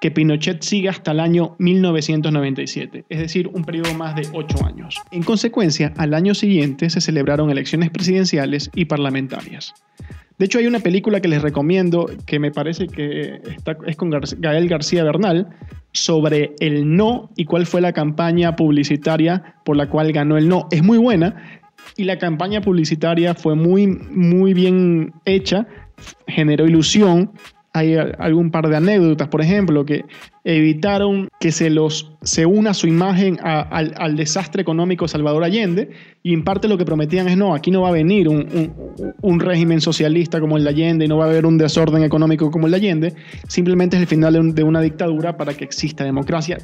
que 0.01 0.12
Pinochet 0.12 0.62
siga 0.62 0.91
hasta 0.91 1.12
el 1.12 1.19
año 1.19 1.55
1997, 1.57 3.05
es 3.09 3.19
decir, 3.19 3.47
un 3.47 3.63
periodo 3.63 3.93
más 3.93 4.15
de 4.15 4.27
ocho 4.33 4.63
años. 4.65 4.97
En 5.12 5.24
consecuencia, 5.24 5.93
al 5.97 6.13
año 6.13 6.35
siguiente 6.35 6.89
se 6.89 7.01
celebraron 7.01 7.50
elecciones 7.50 7.89
presidenciales 7.89 8.69
y 8.75 8.85
parlamentarias. 8.85 9.74
De 10.38 10.45
hecho, 10.45 10.59
hay 10.59 10.67
una 10.67 10.79
película 10.79 11.21
que 11.21 11.29
les 11.29 11.41
recomiendo 11.41 12.09
que 12.25 12.39
me 12.39 12.51
parece 12.51 12.88
que 12.88 13.39
es 13.88 13.95
con 13.95 14.09
Gael 14.12 14.67
García 14.67 15.03
Bernal 15.05 15.47
sobre 15.95 16.55
el 16.59 16.95
no 16.95 17.29
y 17.35 17.45
cuál 17.45 17.65
fue 17.65 17.81
la 17.81 17.93
campaña 17.93 18.55
publicitaria 18.55 19.55
por 19.63 19.77
la 19.77 19.89
cual 19.89 20.11
ganó 20.11 20.37
el 20.37 20.47
no. 20.49 20.67
Es 20.69 20.83
muy 20.83 20.97
buena 20.97 21.61
y 21.95 22.03
la 22.03 22.19
campaña 22.19 22.61
publicitaria 22.61 23.33
fue 23.33 23.55
muy, 23.55 23.87
muy 23.87 24.53
bien 24.53 25.13
hecha, 25.23 25.67
generó 26.27 26.67
ilusión. 26.67 27.31
Hay 27.75 27.94
algún 27.96 28.51
par 28.51 28.70
de 28.70 28.77
anécdotas, 28.77 29.27
por 29.27 29.41
ejemplo, 29.41 29.86
que 29.86 30.05
evitaron 30.46 31.27
que 31.41 31.51
se 31.51 31.70
los 31.70 32.15
se 32.22 32.46
una 32.46 32.74
su 32.74 32.88
imagen 32.88 33.38
al, 33.44 34.15
desastre 34.15 34.62
económico 34.62 35.10
Salvador 35.10 35.44
Allende 35.44 35.89
y 36.24 36.34
en 36.34 36.46
parte 36.46 36.70
lo 36.70 36.77
que 36.77 36.86
prometían 36.86 37.27
es 37.27 37.36
no, 37.36 37.53
aquí 37.53 37.72
no 37.72 37.82
va 37.82 37.89
a 37.89 37.91
venir 37.91 38.29
un, 38.29 39.39
régimen 39.41 39.82
socialista 39.82 40.39
como 40.39 40.55
el 40.55 40.63
de 40.63 40.70
Allende 40.70 41.05
y 41.05 41.08
no 41.10 41.17
va 41.17 41.25
a 41.25 41.27
haber 41.27 41.46
un 41.46 41.58
desorden 41.58 42.03
económico 42.03 42.50
como 42.50 42.67
el 42.67 42.72
de 42.72 42.77
Allende, 42.77 43.13
simplemente 43.50 43.98
es 43.98 44.03
el 44.03 44.08
final 44.08 44.55
de, 44.55 44.63
una 44.63 44.79
dictadura 44.79 45.36
para 45.36 45.53
que 45.53 45.65
exista 45.65 46.05
democracia. 46.05 46.60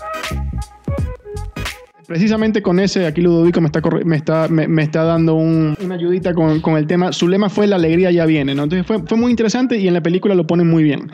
Precisamente 2.12 2.62
con 2.62 2.77
ese, 2.82 3.06
aquí 3.06 3.22
Ludovico 3.22 3.62
me 3.62 3.68
está, 3.68 3.82
me 4.03 4.18
está, 4.18 4.48
me, 4.50 4.84
está 4.84 5.06
dando 5.06 5.36
una 5.36 5.96
ayudita 5.96 6.34
con, 6.34 6.75
el 6.75 6.86
tema. 6.86 7.13
Su 7.13 7.30
lema 7.30 7.48
fue 7.48 7.68
La 7.68 7.77
alegría 7.77 8.12
ya 8.12 8.25
viene, 8.25 8.53
¿no? 8.53 8.63
Entonces 8.63 8.86
fue, 8.86 9.00
fue 9.08 9.18
muy 9.18 9.32
interesante 9.32 9.77
y 9.77 9.88
en 9.88 9.94
la 9.94 10.03
película 10.03 10.36
lo 10.36 10.46
ponen 10.46 10.70
muy 10.70 10.84
bien. 10.84 11.10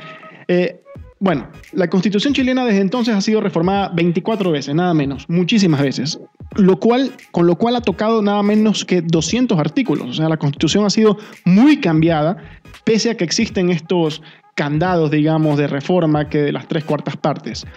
Eh, 0.47 0.81
bueno, 1.19 1.49
la 1.71 1.87
constitución 1.87 2.33
chilena 2.33 2.65
desde 2.65 2.81
entonces 2.81 3.13
ha 3.13 3.21
sido 3.21 3.41
reformada 3.41 3.91
24 3.93 4.49
veces, 4.49 4.73
nada 4.73 4.95
menos, 4.95 5.29
muchísimas 5.29 5.83
veces, 5.83 6.19
lo 6.55 6.79
cual, 6.79 7.11
con 7.29 7.45
lo 7.45 7.57
cual 7.57 7.75
ha 7.75 7.81
tocado 7.81 8.23
nada 8.23 8.41
menos 8.41 8.83
que 8.83 9.03
200 9.03 9.59
artículos. 9.59 10.09
O 10.09 10.13
sea, 10.13 10.27
la 10.27 10.37
constitución 10.37 10.83
ha 10.83 10.89
sido 10.89 11.19
muy 11.45 11.79
cambiada, 11.79 12.37
pese 12.85 13.11
a 13.11 13.17
que 13.17 13.23
existen 13.23 13.69
estos 13.69 14.23
candados, 14.55 15.11
digamos, 15.11 15.59
de 15.59 15.67
reforma 15.67 16.27
que 16.27 16.39
de 16.39 16.51
las 16.51 16.67
tres 16.67 16.85
cuartas 16.85 17.17
partes. 17.17 17.67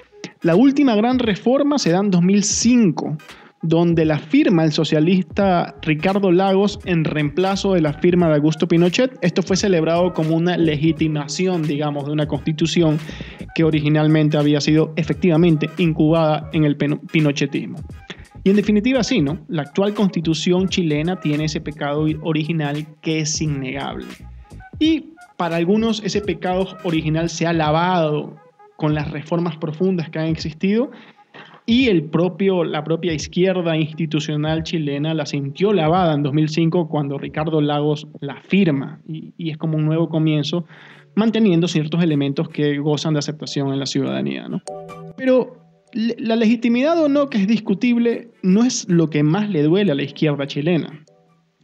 La 0.42 0.56
última 0.56 0.94
gran 0.94 1.18
reforma 1.18 1.78
se 1.78 1.90
da 1.90 1.98
en 1.98 2.10
2005 2.10 3.18
donde 3.62 4.06
la 4.06 4.18
firma 4.18 4.64
el 4.64 4.72
socialista 4.72 5.76
Ricardo 5.82 6.32
Lagos 6.32 6.78
en 6.86 7.04
reemplazo 7.04 7.74
de 7.74 7.82
la 7.82 7.92
firma 7.92 8.28
de 8.28 8.36
Augusto 8.36 8.66
Pinochet. 8.66 9.18
Esto 9.20 9.42
fue 9.42 9.56
celebrado 9.56 10.14
como 10.14 10.34
una 10.34 10.56
legitimación, 10.56 11.62
digamos, 11.62 12.06
de 12.06 12.12
una 12.12 12.26
constitución 12.26 12.98
que 13.54 13.64
originalmente 13.64 14.38
había 14.38 14.62
sido 14.62 14.94
efectivamente 14.96 15.68
incubada 15.76 16.48
en 16.54 16.64
el 16.64 16.76
pinochetismo. 16.78 17.78
Y 18.42 18.48
en 18.48 18.56
definitiva, 18.56 19.04
sí, 19.04 19.20
¿no? 19.20 19.40
La 19.48 19.62
actual 19.62 19.92
constitución 19.92 20.70
chilena 20.70 21.20
tiene 21.20 21.44
ese 21.44 21.60
pecado 21.60 22.06
original 22.22 22.86
que 23.02 23.20
es 23.20 23.42
innegable. 23.42 24.06
Y 24.78 25.10
para 25.36 25.56
algunos 25.56 26.02
ese 26.02 26.22
pecado 26.22 26.66
original 26.84 27.28
se 27.28 27.46
ha 27.46 27.52
lavado 27.52 28.40
con 28.80 28.94
las 28.94 29.10
reformas 29.10 29.58
profundas 29.58 30.08
que 30.08 30.20
han 30.20 30.28
existido 30.28 30.90
y 31.66 31.88
el 31.88 32.04
propio, 32.04 32.64
la 32.64 32.82
propia 32.82 33.12
izquierda 33.12 33.76
institucional 33.76 34.62
chilena 34.62 35.12
la 35.12 35.26
sintió 35.26 35.74
lavada 35.74 36.14
en 36.14 36.22
2005 36.22 36.88
cuando 36.88 37.18
Ricardo 37.18 37.60
Lagos 37.60 38.08
la 38.20 38.40
firma 38.40 39.02
y, 39.06 39.34
es 39.50 39.58
como 39.58 39.76
un 39.76 39.84
nuevo 39.84 40.08
comienzo 40.08 40.64
manteniendo 41.14 41.68
ciertos 41.68 42.02
elementos 42.02 42.48
que 42.48 42.78
gozan 42.78 43.12
de 43.12 43.18
aceptación 43.18 43.70
en 43.70 43.80
la 43.80 43.84
ciudadanía. 43.84 44.48
¿no? 44.48 44.62
Pero 45.18 45.58
la 45.92 46.36
legitimidad 46.36 46.98
o 47.04 47.10
no 47.10 47.28
que 47.28 47.36
es 47.36 47.46
discutible 47.46 48.30
no 48.42 48.64
es 48.64 48.88
lo 48.88 49.10
que 49.10 49.22
más 49.22 49.50
le 49.50 49.62
duele 49.62 49.92
a 49.92 49.94
la 49.94 50.04
izquierda 50.04 50.46
chilena. 50.46 51.04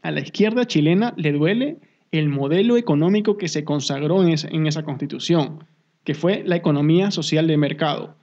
A 0.02 0.11
la 0.11 0.20
izquierda 0.20 0.66
chilena 0.66 1.14
le 1.16 1.32
duele 1.32 1.78
el 2.12 2.28
modelo 2.28 2.76
económico 2.76 3.38
que 3.38 3.49
se 3.49 3.64
consagró 3.64 4.23
en 4.23 4.66
esa 4.66 4.82
constitución, 4.82 5.64
que 6.07 6.15
fue 6.15 6.43
la 6.47 6.57
economía 6.57 7.11
social 7.11 7.47
de 7.47 7.59
mercado 7.59 8.17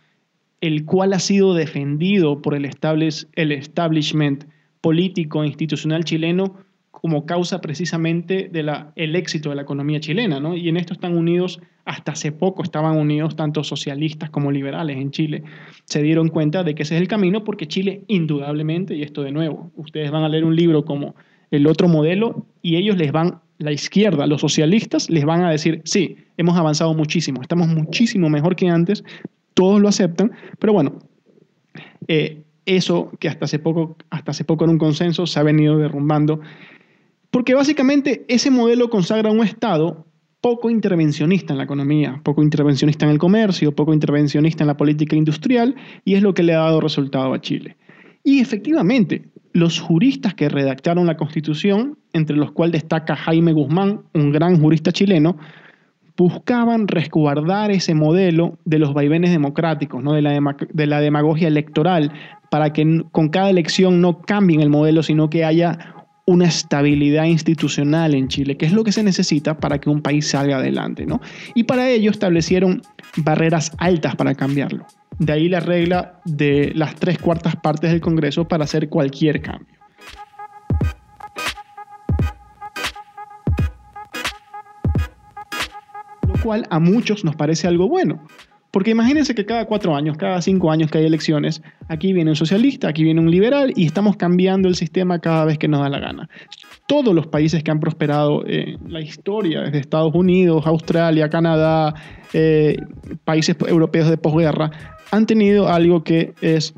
el 0.63 0.85
cual 0.85 1.11
ha 1.11 1.19
sido 1.19 1.53
defendido 1.53 2.41
por 2.41 2.55
el, 2.55 2.63
establishment 2.63 4.45
político 4.79 5.43
e 5.43 5.47
institucional 5.47 6.05
chileno 6.05 6.55
como 6.89 7.25
causa 7.25 7.59
precisamente 7.59 8.49
del 8.49 9.15
éxito 9.17 9.49
de 9.49 9.55
la 9.57 9.63
economía 9.63 9.99
chilena, 9.99 10.39
¿no? 10.39 10.55
Y 10.55 10.69
en 10.69 10.77
esto 10.77 10.93
están 10.93 11.17
unidos, 11.17 11.59
hasta 11.83 12.13
hace 12.13 12.31
poco 12.31 12.63
estaban 12.63 12.95
unidos 12.97 13.35
tanto 13.35 13.61
socialistas 13.65 14.29
como 14.29 14.51
liberales 14.51 14.95
en 14.95 15.11
Chile. 15.11 15.43
Se 15.83 16.01
dieron 16.01 16.29
cuenta 16.29 16.63
de 16.63 16.75
que 16.75 16.83
ese 16.83 16.95
es 16.95 17.01
el 17.01 17.09
camino 17.09 17.43
porque 17.43 17.67
Chile 17.67 18.05
indudablemente, 18.07 18.95
y 18.95 19.01
esto 19.01 19.21
de 19.21 19.33
nuevo, 19.33 19.69
ustedes 19.75 20.11
van 20.11 20.23
a 20.23 20.29
leer 20.29 20.45
un 20.45 20.55
libro 20.55 20.85
como 20.85 21.13
El 21.51 21.67
otro 21.67 21.89
modelo 21.89 22.47
y 22.61 22.77
ellos 22.77 22.95
les 22.95 23.11
van, 23.11 23.41
la 23.57 23.71
izquierda, 23.71 24.27
los 24.27 24.41
socialistas, 24.41 25.09
les 25.09 25.25
van 25.25 25.43
a 25.43 25.51
decir, 25.51 25.81
sí, 25.85 26.17
hemos 26.37 26.57
avanzado 26.57 26.93
muchísimo, 26.93 27.41
estamos 27.41 27.67
muchísimo 27.67 28.29
mejor 28.29 28.55
que 28.55 28.67
antes, 28.67 29.03
todos 29.53 29.79
lo 29.79 29.87
aceptan, 29.87 30.31
pero 30.59 30.73
bueno, 30.73 30.99
eh, 32.07 32.43
eso 32.65 33.11
que 33.19 33.27
hasta 33.27 33.45
hace, 33.45 33.59
poco, 33.59 33.97
hasta 34.09 34.31
hace 34.31 34.43
poco 34.43 34.63
era 34.63 34.71
un 34.71 34.79
consenso 34.79 35.25
se 35.25 35.39
ha 35.39 35.43
venido 35.43 35.77
derrumbando, 35.77 36.39
porque 37.31 37.53
básicamente 37.53 38.25
ese 38.27 38.51
modelo 38.51 38.89
consagra 38.89 39.31
un 39.31 39.43
Estado 39.43 40.05
poco 40.41 40.69
intervencionista 40.69 41.53
en 41.53 41.57
la 41.57 41.63
economía, 41.63 42.19
poco 42.23 42.43
intervencionista 42.43 43.05
en 43.05 43.11
el 43.11 43.17
comercio, 43.17 43.73
poco 43.73 43.93
intervencionista 43.93 44.63
en 44.63 44.67
la 44.67 44.77
política 44.77 45.15
industrial, 45.15 45.75
y 46.03 46.15
es 46.15 46.21
lo 46.21 46.33
que 46.33 46.43
le 46.43 46.53
ha 46.53 46.59
dado 46.59 46.81
resultado 46.81 47.33
a 47.33 47.39
Chile. 47.39 47.77
Y 48.25 48.39
efectivamente, 48.39 49.29
los 49.53 49.79
juristas 49.79 50.33
que 50.33 50.49
redactaron 50.49 51.05
la 51.05 51.15
Constitución, 51.15 51.97
entre 52.11 52.35
los 52.35 52.51
cuales 52.51 52.73
destaca 52.73 53.15
Jaime 53.15 53.53
Guzmán, 53.53 54.01
un 54.13 54.31
gran 54.31 54.59
jurista 54.59 54.91
chileno, 54.91 55.37
buscaban 56.17 56.87
resguardar 56.87 57.71
ese 57.71 57.95
modelo 57.95 58.57
de 58.65 58.79
los 58.79 58.93
vaivenes 58.93 59.31
democráticos, 59.31 60.03
¿no? 60.03 60.13
de, 60.13 60.21
la 60.21 60.55
de 60.73 60.87
la 60.87 61.01
demagogia 61.01 61.47
electoral, 61.47 62.11
para 62.49 62.73
que 62.73 63.03
con 63.11 63.29
cada 63.29 63.49
elección 63.49 64.01
no 64.01 64.21
cambien 64.21 64.61
el 64.61 64.69
modelo, 64.69 65.01
sino 65.01 65.29
que 65.29 65.45
haya 65.45 66.02
una 66.25 66.45
estabilidad 66.45 67.25
institucional 67.25 68.15
en 68.15 68.29
Chile, 68.29 68.55
que 68.57 68.65
es 68.65 68.71
lo 68.71 68.83
que 68.83 68.91
se 68.91 69.03
necesita 69.03 69.57
para 69.57 69.79
que 69.79 69.89
un 69.89 70.01
país 70.01 70.27
salga 70.27 70.57
adelante. 70.57 71.05
¿no? 71.05 71.21
Y 71.53 71.63
para 71.63 71.89
ello 71.89 72.11
establecieron 72.11 72.81
barreras 73.17 73.71
altas 73.77 74.15
para 74.15 74.35
cambiarlo. 74.35 74.85
De 75.19 75.33
ahí 75.33 75.49
la 75.49 75.59
regla 75.59 76.19
de 76.25 76.71
las 76.75 76.95
tres 76.95 77.19
cuartas 77.19 77.55
partes 77.55 77.91
del 77.91 78.01
Congreso 78.01 78.47
para 78.47 78.63
hacer 78.63 78.89
cualquier 78.89 79.41
cambio. 79.41 79.73
cual 86.43 86.67
a 86.69 86.79
muchos 86.79 87.23
nos 87.23 87.37
parece 87.37 87.67
algo 87.67 87.87
bueno. 87.87 88.21
Porque 88.73 88.89
imagínense 88.89 89.35
que 89.35 89.45
cada 89.45 89.65
cuatro 89.65 89.95
años, 89.95 90.17
cada 90.17 90.41
cinco 90.41 90.71
años 90.71 90.89
que 90.89 90.97
hay 90.97 91.05
elecciones, 91.05 91.61
aquí 91.89 92.11
viene 92.11 92.31
un 92.31 92.35
socialista, 92.35 92.87
aquí 92.87 93.03
viene 93.03 93.21
un 93.21 93.29
liberal 93.29 93.71
y 93.75 93.85
estamos 93.85 94.17
cambiando 94.17 94.67
el 94.67 94.73
sistema 94.73 95.19
cada 95.19 95.45
vez 95.45 95.59
que 95.59 95.67
nos 95.67 95.81
da 95.81 95.89
la 95.89 95.99
gana. 95.99 96.27
Todos 96.87 97.13
los 97.13 97.27
países 97.27 97.63
que 97.63 97.69
han 97.69 97.79
prosperado 97.79 98.43
en 98.47 98.79
la 98.91 98.99
historia, 98.99 99.61
desde 99.61 99.77
Estados 99.77 100.15
Unidos, 100.15 100.65
Australia, 100.65 101.29
Canadá, 101.29 101.93
eh, 102.33 102.77
países 103.23 103.55
europeos 103.67 104.09
de 104.09 104.17
posguerra, 104.17 104.71
han 105.11 105.27
tenido 105.27 105.67
algo 105.67 106.03
que 106.03 106.33
es 106.41 106.73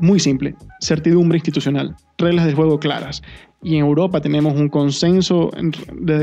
muy 0.00 0.20
simple, 0.20 0.54
certidumbre 0.80 1.38
institucional, 1.38 1.96
reglas 2.18 2.46
de 2.46 2.52
juego 2.52 2.78
claras 2.78 3.20
y 3.62 3.76
en 3.76 3.84
Europa 3.84 4.20
tenemos 4.22 4.54
un 4.54 4.70
consenso 4.70 5.50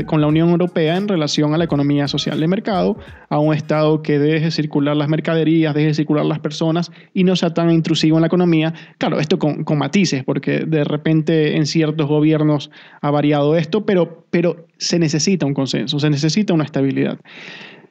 con 0.06 0.20
la 0.20 0.26
Unión 0.26 0.50
Europea 0.50 0.96
en 0.96 1.06
relación 1.06 1.54
a 1.54 1.58
la 1.58 1.64
economía 1.64 2.08
social 2.08 2.40
de 2.40 2.48
mercado, 2.48 2.98
a 3.28 3.38
un 3.38 3.54
Estado 3.54 4.02
que 4.02 4.18
deje 4.18 4.50
circular 4.50 4.96
las 4.96 5.08
mercaderías, 5.08 5.72
deje 5.72 5.94
circular 5.94 6.26
las 6.26 6.40
personas 6.40 6.90
y 7.14 7.22
no 7.22 7.36
sea 7.36 7.54
tan 7.54 7.70
intrusivo 7.70 8.16
en 8.16 8.22
la 8.22 8.26
economía. 8.26 8.74
Claro, 8.98 9.20
esto 9.20 9.38
con, 9.38 9.64
matices, 9.78 10.24
porque 10.24 10.64
de 10.66 10.82
repente 10.82 11.56
en 11.56 11.66
ciertos 11.66 12.08
gobiernos 12.08 12.72
ha 13.00 13.10
variado 13.12 13.56
esto, 13.56 13.86
pero, 13.86 14.26
pero 14.30 14.66
se 14.76 14.98
necesita 14.98 15.46
un 15.46 15.54
consenso, 15.54 16.00
se 16.00 16.10
necesita 16.10 16.54
una 16.54 16.64
estabilidad. 16.64 17.20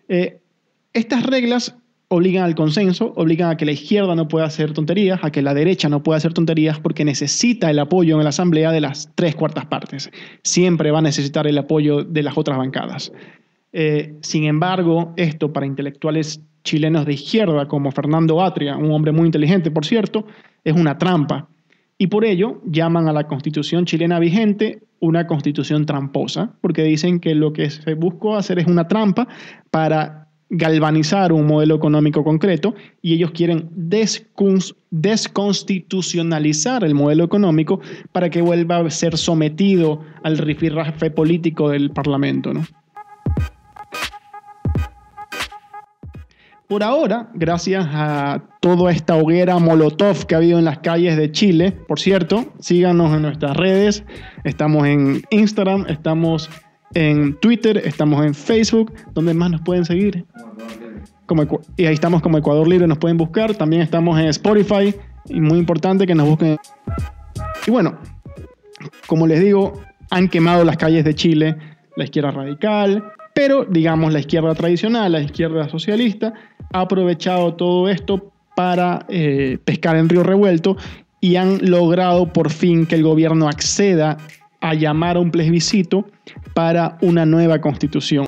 Eh, 0.09 0.39
estas 0.91 1.25
reglas 1.25 1.77
obligan 2.09 2.43
al 2.43 2.55
consenso, 2.55 3.13
obligan 3.15 3.49
a 3.49 3.57
que 3.57 3.65
la 3.65 3.73
izquierda 3.73 4.15
no 4.15 4.27
pueda 4.27 4.45
hacer 4.45 4.73
tonterías, 4.73 5.19
a 5.23 5.31
que 5.31 5.41
la 5.41 5.53
derecha 5.53 5.89
no 5.89 6.03
pueda 6.03 6.17
hacer 6.17 6.33
tonterías 6.33 6.79
porque 6.79 7.03
necesita 7.03 7.69
el 7.69 7.79
apoyo 7.79 8.17
en 8.17 8.23
la 8.23 8.29
asamblea 8.29 8.71
de 8.71 8.81
las 8.81 9.11
tres 9.15 9.35
cuartas 9.35 9.65
partes. 9.65 10.09
Siempre 10.43 10.91
va 10.91 10.99
a 10.99 11.01
necesitar 11.01 11.47
el 11.47 11.57
apoyo 11.57 12.03
de 12.03 12.23
las 12.23 12.37
otras 12.37 12.57
bancadas. 12.57 13.11
Eh, 13.73 14.15
sin 14.21 14.45
embargo, 14.45 15.13
esto 15.17 15.51
para 15.51 15.65
intelectuales 15.65 16.41
chilenos 16.63 17.05
de 17.05 17.13
izquierda 17.13 17.67
como 17.67 17.91
Fernando 17.91 18.41
Atria, 18.41 18.77
un 18.77 18.91
hombre 18.91 19.11
muy 19.11 19.25
inteligente, 19.25 19.71
por 19.71 19.85
cierto, 19.85 20.25
es 20.63 20.73
una 20.73 20.97
trampa. 20.97 21.49
Y 21.97 22.07
por 22.07 22.25
ello 22.25 22.61
llaman 22.65 23.07
a 23.07 23.13
la 23.13 23.27
constitución 23.27 23.85
chilena 23.85 24.19
vigente 24.19 24.83
una 24.99 25.27
constitución 25.27 25.85
tramposa, 25.85 26.53
porque 26.61 26.83
dicen 26.83 27.19
que 27.19 27.35
lo 27.35 27.53
que 27.53 27.69
se 27.69 27.93
buscó 27.93 28.35
hacer 28.35 28.59
es 28.59 28.67
una 28.67 28.87
trampa 28.87 29.27
para 29.69 30.26
galvanizar 30.49 31.33
un 31.33 31.45
modelo 31.45 31.75
económico 31.75 32.23
concreto 32.23 32.73
y 33.01 33.13
ellos 33.13 33.31
quieren 33.31 33.69
desconstitucionalizar 34.91 36.83
el 36.83 36.95
modelo 36.95 37.23
económico 37.23 37.79
para 38.11 38.29
que 38.29 38.41
vuelva 38.41 38.77
a 38.77 38.89
ser 38.89 39.17
sometido 39.17 40.01
al 40.23 40.37
rifirrafe 40.37 41.11
político 41.11 41.69
del 41.69 41.91
Parlamento. 41.91 42.53
Por 46.67 46.83
ahora, 46.83 47.29
gracias 47.33 47.87
a 47.89 48.43
toda 48.59 48.91
esta 48.91 49.15
hoguera 49.15 49.57
Molotov 49.57 50.25
que 50.25 50.35
ha 50.35 50.39
habido 50.39 50.59
en 50.59 50.65
las 50.65 50.79
calles 50.79 51.15
de 51.15 51.31
Chile, 51.31 51.71
por 51.71 51.97
cierto, 51.97 52.51
síganos 52.59 53.15
en 53.15 53.21
nuestras 53.21 53.55
redes, 53.55 54.03
estamos 54.43 54.85
en 54.85 55.21
Instagram, 55.29 55.85
estamos 55.87 56.49
en 56.93 57.35
Twitter, 57.39 57.81
estamos 57.83 58.25
en 58.25 58.33
Facebook, 58.33 58.93
donde 59.13 59.33
más 59.33 59.51
nos 59.51 59.61
pueden 59.61 59.85
seguir. 59.85 60.25
como, 61.25 61.43
y 61.75 61.85
ahí 61.85 61.93
estamos 61.93 62.21
como 62.21 62.37
Ecuador 62.37 62.67
Libre, 62.67 62.87
nos 62.87 62.97
pueden 62.97 63.17
buscar. 63.17 63.55
También 63.55 63.81
estamos 63.81 64.19
en 64.19 64.27
Spotify 64.27 64.93
y 65.25 65.41
muy 65.41 65.59
importante 65.59 66.07
que 66.07 66.15
nos 66.15 66.27
busquen. 66.27 66.57
Y 67.65 67.71
bueno, 67.71 67.97
como 69.07 69.27
les 69.27 69.41
digo, 69.41 69.81
han 70.09 70.29
quemado 70.29 70.63
las 70.63 70.77
calles 70.77 71.03
de 71.03 71.13
Chile 71.13 71.55
la 71.95 72.03
izquierda 72.03 72.31
radical, 72.31 73.03
pero 73.33 73.65
digamos 73.65 74.13
la 74.13 74.19
izquierda 74.19 74.53
tradicional, 74.55 75.11
la 75.11 75.19
izquierda 75.19 75.67
socialista, 75.67 76.33
ha 76.71 76.81
aprovechado 76.81 77.55
todo 77.55 77.89
esto 77.89 78.31
para 78.55 79.05
eh, 79.09 79.57
pescar 79.63 79.95
en 79.95 80.07
río 80.07 80.23
revuelto 80.23 80.77
y 81.19 81.35
han 81.35 81.59
logrado 81.69 82.31
por 82.31 82.51
fin 82.51 82.85
que 82.85 82.95
el 82.95 83.03
gobierno 83.03 83.47
acceda 83.47 84.17
a 84.61 84.73
llamar 84.73 85.17
a 85.17 85.19
un 85.19 85.31
plebiscito 85.31 86.07
para 86.53 86.97
una 87.01 87.25
nueva 87.25 87.59
constitución. 87.59 88.25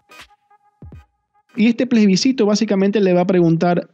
Y 1.55 1.67
este 1.67 1.87
plebiscito 1.87 2.45
básicamente 2.45 3.01
le 3.01 3.13
va 3.13 3.21
a 3.21 3.27
preguntar, 3.27 3.89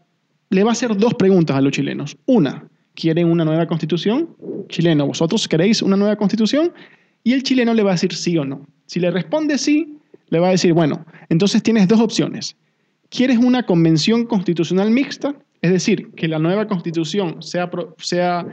le 0.50 0.64
va 0.64 0.72
a 0.72 0.74
hacer 0.74 0.96
dos 0.96 1.14
preguntas 1.14 1.56
a 1.56 1.62
los 1.62 1.72
chilenos. 1.72 2.18
Una, 2.26 2.68
¿quieren 2.94 3.28
una 3.28 3.46
nueva 3.46 3.66
constitución? 3.66 4.30
Chileno, 4.70 5.08
¿vosotros 5.08 5.48
queréis 5.48 5.82
una 5.82 5.96
nueva 5.96 6.16
constitución? 6.16 6.74
Y 7.24 7.34
el 7.34 7.44
chileno 7.44 7.74
le 7.74 7.84
va 7.84 7.92
a 7.92 7.94
decir 7.94 8.14
sí 8.14 8.38
o 8.38 8.46
no. 8.46 8.68
Si 8.86 9.00
le 9.00 9.10
responde 9.10 9.58
sí, 9.58 9.98
le 10.30 10.40
va 10.40 10.50
a 10.50 10.52
decir, 10.52 10.74
bueno, 10.74 11.06
entonces 11.30 11.64
tienes 11.64 11.88
dos 11.88 12.00
opciones. 12.00 12.56
¿Quieres 13.10 13.38
una 13.38 13.66
convención 13.66 14.26
constitucional 14.26 14.92
mixta? 14.92 15.36
Es 15.62 15.72
decir, 15.72 16.12
que 16.12 16.28
la 16.28 16.40
nueva 16.40 16.68
constitución 16.68 17.42
sea, 17.42 17.70
sea 17.98 18.46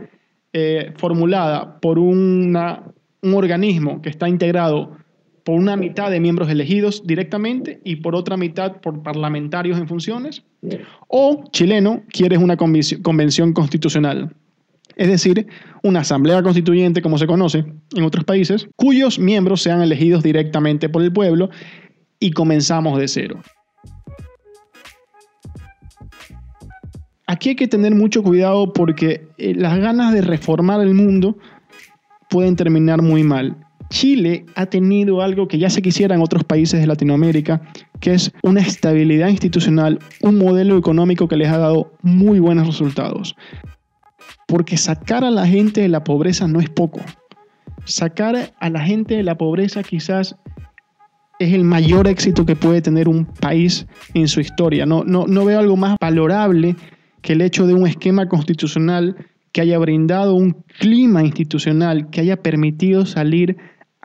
eh, 0.52 0.92
formulada 0.96 1.80
por 1.80 1.98
una, 1.98 2.82
un 3.22 3.34
organismo 3.34 4.02
que 4.02 4.10
está 4.10 4.28
integrado 4.28 4.96
por 5.44 5.58
una 5.58 5.76
mitad 5.76 6.10
de 6.10 6.20
miembros 6.20 6.48
elegidos 6.50 7.02
directamente 7.06 7.80
y 7.84 7.96
por 7.96 8.14
otra 8.14 8.36
mitad 8.36 8.80
por 8.80 9.02
parlamentarios 9.02 9.78
en 9.78 9.88
funciones. 9.88 10.44
O 11.08 11.44
chileno, 11.50 12.02
quieres 12.08 12.38
una 12.38 12.56
convención 12.56 13.52
constitucional. 13.52 14.34
Es 14.96 15.08
decir, 15.08 15.46
una 15.82 16.00
asamblea 16.00 16.42
constituyente, 16.42 17.02
como 17.02 17.18
se 17.18 17.26
conoce 17.26 17.64
en 17.96 18.04
otros 18.04 18.24
países, 18.24 18.68
cuyos 18.76 19.18
miembros 19.18 19.62
sean 19.62 19.82
elegidos 19.82 20.22
directamente 20.22 20.88
por 20.88 21.02
el 21.02 21.12
pueblo 21.12 21.50
y 22.20 22.30
comenzamos 22.32 22.98
de 22.98 23.08
cero. 23.08 23.40
Aquí 27.26 27.50
hay 27.50 27.56
que 27.56 27.66
tener 27.68 27.94
mucho 27.94 28.22
cuidado 28.22 28.74
porque 28.74 29.26
eh, 29.38 29.54
las 29.54 29.78
ganas 29.78 30.12
de 30.12 30.20
reformar 30.20 30.82
el 30.82 30.92
mundo 30.92 31.38
pueden 32.32 32.56
terminar 32.56 33.02
muy 33.02 33.22
mal. 33.22 33.54
Chile 33.90 34.46
ha 34.54 34.64
tenido 34.64 35.20
algo 35.20 35.48
que 35.48 35.58
ya 35.58 35.68
se 35.68 35.82
quisiera 35.82 36.14
en 36.14 36.22
otros 36.22 36.44
países 36.44 36.80
de 36.80 36.86
Latinoamérica, 36.86 37.60
que 38.00 38.14
es 38.14 38.32
una 38.42 38.62
estabilidad 38.62 39.28
institucional, 39.28 39.98
un 40.22 40.38
modelo 40.38 40.78
económico 40.78 41.28
que 41.28 41.36
les 41.36 41.48
ha 41.48 41.58
dado 41.58 41.92
muy 42.00 42.40
buenos 42.40 42.66
resultados. 42.66 43.36
Porque 44.48 44.78
sacar 44.78 45.24
a 45.24 45.30
la 45.30 45.46
gente 45.46 45.82
de 45.82 45.88
la 45.90 46.04
pobreza 46.04 46.48
no 46.48 46.58
es 46.58 46.70
poco. 46.70 47.00
Sacar 47.84 48.54
a 48.58 48.70
la 48.70 48.80
gente 48.80 49.16
de 49.16 49.24
la 49.24 49.36
pobreza 49.36 49.82
quizás 49.82 50.34
es 51.38 51.52
el 51.52 51.64
mayor 51.64 52.08
éxito 52.08 52.46
que 52.46 52.56
puede 52.56 52.80
tener 52.80 53.08
un 53.08 53.26
país 53.26 53.86
en 54.14 54.26
su 54.26 54.40
historia. 54.40 54.86
No, 54.86 55.04
no, 55.04 55.26
no 55.26 55.44
veo 55.44 55.58
algo 55.58 55.76
más 55.76 55.98
valorable 56.00 56.76
que 57.20 57.34
el 57.34 57.42
hecho 57.42 57.66
de 57.66 57.74
un 57.74 57.86
esquema 57.86 58.26
constitucional 58.26 59.16
que 59.52 59.60
haya 59.60 59.78
brindado 59.78 60.34
un 60.34 60.64
clima 60.78 61.22
institucional 61.22 62.10
que 62.10 62.20
haya 62.22 62.42
permitido 62.42 63.06
salir 63.06 63.58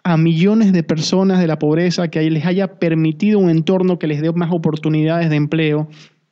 a 0.04 0.18
millones 0.18 0.72
de 0.72 0.84
personas 0.84 1.40
de 1.40 1.48
la 1.48 1.60
pobreza, 1.60 2.10
que 2.10 2.30
les 2.30 2.46
haya 2.46 2.80
permitido 2.80 3.40
un 3.40 3.50
entorno 3.50 4.00
que 4.00 4.08
les 4.08 4.22
dé 4.22 4.32
más 4.32 4.52
oportunidades 4.52 5.30
de 5.30 5.36
empleo, 5.36 5.90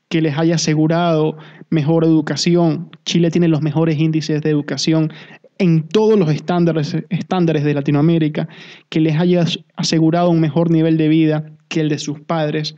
que 0.07 0.21
les 0.21 0.37
haya 0.37 0.55
asegurado 0.55 1.37
mejor 1.69 2.05
educación. 2.05 2.89
Chile 3.03 3.31
tiene 3.31 3.47
los 3.47 3.61
mejores 3.61 3.99
índices 3.99 4.41
de 4.41 4.49
educación 4.49 5.11
en 5.57 5.87
todos 5.87 6.17
los 6.17 6.29
estándares, 6.29 6.95
estándares 7.09 7.63
de 7.63 7.73
Latinoamérica, 7.73 8.47
que 8.89 8.99
les 8.99 9.17
haya 9.17 9.45
asegurado 9.75 10.29
un 10.29 10.39
mejor 10.39 10.69
nivel 10.71 10.97
de 10.97 11.07
vida 11.07 11.51
que 11.67 11.81
el 11.81 11.89
de 11.89 11.97
sus 11.97 12.19
padres. 12.19 12.75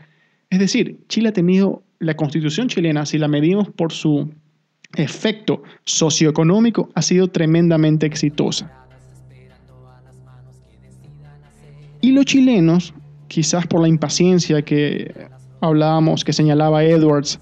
Es 0.49 0.59
decir, 0.59 0.99
Chile 1.09 1.29
ha 1.29 1.33
tenido 1.33 1.83
la 1.99 2.15
constitución 2.15 2.67
chilena, 2.67 3.05
si 3.05 3.17
la 3.17 3.27
medimos 3.27 3.69
por 3.69 3.91
su 3.91 4.31
efecto 4.95 5.63
socioeconómico, 5.85 6.89
ha 6.95 7.01
sido 7.01 7.27
tremendamente 7.27 8.05
exitosa. 8.05 8.71
Y 12.01 12.11
los 12.11 12.25
chilenos, 12.25 12.93
quizás 13.27 13.65
por 13.67 13.81
la 13.81 13.87
impaciencia 13.87 14.61
que 14.61 15.27
hablábamos, 15.61 16.23
que 16.23 16.33
señalaba 16.33 16.83
Edwards, 16.83 17.39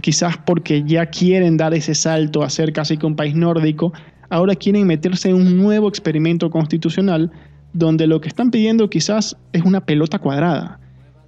quizás 0.00 0.36
porque 0.38 0.82
ya 0.84 1.06
quieren 1.06 1.56
dar 1.56 1.74
ese 1.74 1.94
salto 1.94 2.42
a 2.42 2.50
ser 2.50 2.72
casi 2.72 2.96
que 2.96 3.06
un 3.06 3.16
país 3.16 3.34
nórdico, 3.34 3.92
ahora 4.30 4.54
quieren 4.54 4.86
meterse 4.86 5.28
en 5.28 5.36
un 5.36 5.56
nuevo 5.56 5.88
experimento 5.88 6.50
constitucional 6.50 7.30
donde 7.72 8.06
lo 8.06 8.20
que 8.20 8.28
están 8.28 8.50
pidiendo 8.50 8.90
quizás 8.90 9.36
es 9.52 9.62
una 9.62 9.84
pelota 9.84 10.18
cuadrada. 10.18 10.80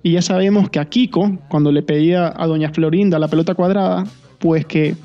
Y 0.03 0.12
ya 0.12 0.22
sabemos 0.22 0.68
que 0.70 0.81
a 0.81 0.85
Kiko, 0.87 1.38
cuando 1.48 1.70
le 1.70 1.83
pedía 1.83 2.33
a 2.37 2.46
doña 2.46 2.70
Florinda 2.72 3.18
la 3.18 3.29
pelota 3.29 3.55
cuadrada, 3.55 4.05
pues 4.40 4.66
que 4.66 4.96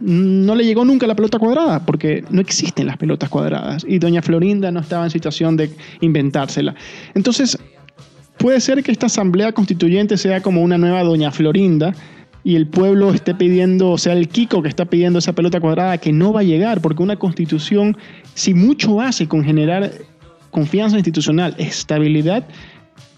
no 0.00 0.54
le 0.54 0.64
llegó 0.64 0.84
nunca 0.84 1.06
la 1.06 1.14
pelota 1.14 1.38
cuadrada, 1.38 1.84
porque 1.86 2.24
no 2.30 2.40
existen 2.40 2.86
las 2.86 2.96
pelotas 2.96 3.28
cuadradas 3.28 3.84
y 3.88 3.98
doña 3.98 4.22
Florinda 4.22 4.70
no 4.72 4.80
estaba 4.80 5.04
en 5.04 5.10
situación 5.10 5.56
de 5.56 5.70
inventársela. 6.00 6.74
Entonces, 7.14 7.58
puede 8.38 8.60
ser 8.60 8.82
que 8.82 8.92
esta 8.92 9.06
asamblea 9.06 9.52
constituyente 9.52 10.16
sea 10.16 10.42
como 10.42 10.62
una 10.62 10.76
nueva 10.76 11.02
doña 11.02 11.30
Florinda 11.30 11.94
y 12.42 12.56
el 12.56 12.66
pueblo 12.66 13.12
esté 13.12 13.34
pidiendo, 13.34 13.90
o 13.90 13.98
sea, 13.98 14.12
el 14.12 14.28
Kiko 14.28 14.62
que 14.62 14.68
está 14.68 14.84
pidiendo 14.84 15.18
esa 15.18 15.32
pelota 15.32 15.60
cuadrada 15.60 15.98
que 15.98 16.12
no 16.12 16.32
va 16.32 16.40
a 16.40 16.44
llegar, 16.44 16.80
porque 16.80 17.02
una 17.02 17.16
constitución, 17.16 17.96
si 18.34 18.54
mucho 18.54 19.00
hace 19.00 19.26
con 19.26 19.44
generar 19.44 19.92
confianza 20.50 20.96
institucional, 20.96 21.54
estabilidad, 21.58 22.46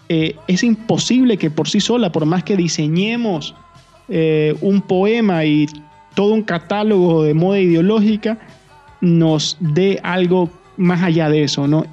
eh, 0.09 0.35
es 0.47 0.63
imposible 0.63 1.37
que 1.37 1.51
por 1.51 1.69
sí 1.69 1.79
sola, 1.79 2.11
por 2.11 2.25
más 2.25 2.43
que 2.43 2.57
diseñemos 2.57 3.55
eh, 4.07 4.55
un 4.61 4.81
poema 4.81 5.45
y 5.45 5.67
todo 6.15 6.33
un 6.33 6.43
catálogo 6.43 7.23
de 7.23 7.33
moda 7.33 7.59
ideológica 7.59 8.37
nos 9.01 9.57
dé 9.59 9.99
algo 10.03 10.49
más 10.77 11.03
allá 11.03 11.29
de 11.29 11.43
eso, 11.43 11.67
¿no? 11.67 11.83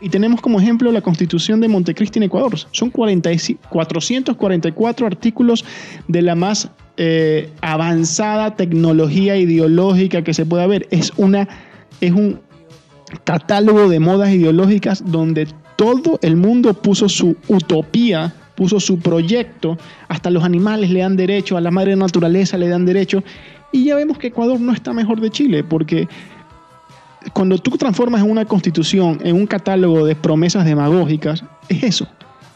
Y 0.00 0.08
tenemos 0.10 0.40
como 0.40 0.60
ejemplo 0.60 0.92
la 0.92 1.00
Constitución 1.00 1.60
de 1.60 1.66
Montecristi 1.68 2.18
en 2.18 2.24
Ecuador. 2.24 2.58
Son 2.70 2.90
444 2.90 5.06
artículos 5.06 5.64
de 6.06 6.22
la 6.22 6.34
más 6.34 6.68
eh, 6.98 7.50
avanzada 7.62 8.56
tecnología 8.56 9.38
ideológica 9.38 10.22
que 10.22 10.34
se 10.34 10.44
pueda 10.44 10.66
ver. 10.66 10.86
Es, 10.90 11.14
una, 11.16 11.48
es 12.02 12.12
un 12.12 12.40
catálogo 13.24 13.88
de 13.88 13.98
modas 13.98 14.34
ideológicas 14.34 15.02
donde 15.06 15.48
todo 15.76 16.18
el 16.20 16.36
mundo 16.36 16.74
puso 16.74 17.08
su 17.08 17.36
utopía 17.48 18.34
puso 18.56 18.80
su 18.80 18.98
proyecto, 18.98 19.78
hasta 20.08 20.30
los 20.30 20.42
animales 20.42 20.90
le 20.90 21.00
dan 21.00 21.16
derecho, 21.16 21.56
a 21.56 21.60
la 21.60 21.70
madre 21.70 21.94
naturaleza 21.94 22.58
le 22.58 22.68
dan 22.68 22.84
derecho, 22.84 23.22
y 23.72 23.84
ya 23.84 23.94
vemos 23.94 24.18
que 24.18 24.28
Ecuador 24.28 24.58
no 24.58 24.72
está 24.72 24.92
mejor 24.92 25.20
de 25.20 25.30
Chile, 25.30 25.62
porque 25.62 26.08
cuando 27.32 27.58
tú 27.58 27.72
transformas 27.72 28.22
una 28.22 28.44
constitución, 28.44 29.20
en 29.22 29.36
un 29.36 29.46
catálogo 29.46 30.04
de 30.04 30.16
promesas 30.16 30.64
demagógicas, 30.64 31.44
es 31.68 31.82
eso, 31.82 32.08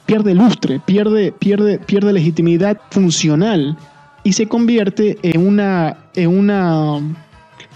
pierde 0.07 0.35
lustre, 0.35 0.81
pierde, 0.85 1.33
pierde, 1.33 1.79
pierde 1.79 2.13
legitimidad 2.13 2.81
funcional 2.91 3.77
y 4.25 4.33
se 4.33 4.47
convierte 4.47 5.19
en 5.23 5.47
una, 5.47 5.97
en 6.15 7.17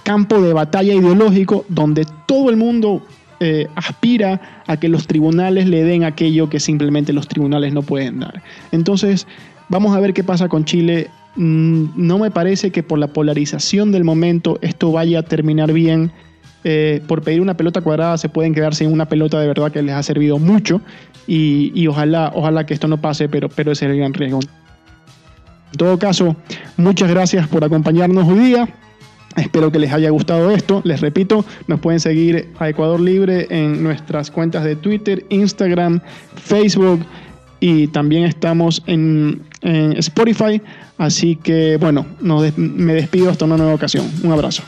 campo 0.03 0.41
de 0.41 0.53
batalla 0.53 0.95
ideológico 0.95 1.65
donde 1.69 2.07
todo 2.27 2.51
el 2.51 2.57
mundo 2.57 3.03
eh, 3.41 3.69
aspira 3.75 4.63
a 4.67 4.77
que 4.77 4.89
los 4.89 5.07
tribunales 5.07 5.69
le 5.69 5.85
den 5.85 6.05
aquello 6.05 6.49
que 6.49 6.61
simplemente 6.61 7.13
los 7.13 7.29
tribunales 7.29 7.73
no 7.73 7.83
pueden 7.83 8.21
dar. 8.21 8.43
Entonces, 8.73 9.27
vamos 9.69 9.97
a 9.97 10.01
ver 10.01 10.15
qué 10.15 10.25
pasa 10.25 10.49
con 10.49 10.65
Chile. 10.65 11.11
Mm, 11.37 11.87
no 11.97 12.19
me 12.19 12.31
parece 12.31 12.71
que 12.71 12.83
por 12.83 12.99
la 12.99 13.09
polarización 13.09 13.93
del 13.93 14.05
momento 14.05 14.59
esto 14.63 14.93
vaya 14.93 15.21
a 15.21 15.23
terminar 15.23 15.73
bien. 15.73 16.13
Eh, 16.67 17.03
por 17.07 17.21
pedir 17.21 17.43
una 17.43 17.59
pelota 17.59 17.83
cuadrada 17.83 18.17
se 18.17 18.31
pueden 18.31 18.55
quedar 18.55 18.75
sin 18.75 18.91
una 18.91 19.07
pelota 19.07 19.39
de 19.39 19.47
verdad 19.47 19.71
que 19.71 19.83
les 19.83 19.95
ha 19.95 20.03
servido 20.03 20.39
mucho 20.39 20.81
y, 21.27 21.87
ojalá, 21.87 22.33
ojalá 22.35 22.65
que 22.65 22.73
esto 22.73 22.89
no 22.89 22.99
pase, 23.01 23.29
pero, 23.29 23.51
pero 23.51 23.73
ese 23.73 23.85
es 23.85 23.91
el 23.91 23.99
gran 23.99 24.15
riesgo. 24.15 24.41
En 24.41 25.79
todo 25.79 25.99
caso, 25.99 26.37
muchas 26.77 27.11
gracias 27.11 27.49
por 27.49 27.65
acompañarnos 27.65 28.29
hoy 28.29 28.39
día. 28.39 28.69
Espero 29.37 29.73
que 29.73 29.79
les 29.79 29.93
haya 29.93 30.11
gustado 30.11 30.51
esto. 30.51 30.81
Les 30.85 31.01
repito, 31.01 31.45
nos 31.67 31.81
pueden 31.81 32.01
seguir 32.01 32.49
a 32.59 32.69
Ecuador 32.69 33.01
Libre 33.01 33.47
en 33.51 33.83
nuestras 33.83 34.31
cuentas 34.31 34.65
de 34.65 34.77
Twitter, 34.77 35.25
Instagram, 35.29 36.01
Facebook 36.37 37.01
y 37.61 37.89
también 37.89 38.25
estamos 38.25 38.83
en, 38.87 39.43
Spotify. 39.63 40.61
Así 40.99 41.37
que 41.37 41.79
bueno, 41.79 42.05
me 42.21 42.95
despido 42.95 43.31
hasta 43.31 43.47
una 43.47 43.57
nueva 43.57 43.75
ocasión. 43.75 44.07
Un 44.23 44.33
abrazo. 44.33 44.63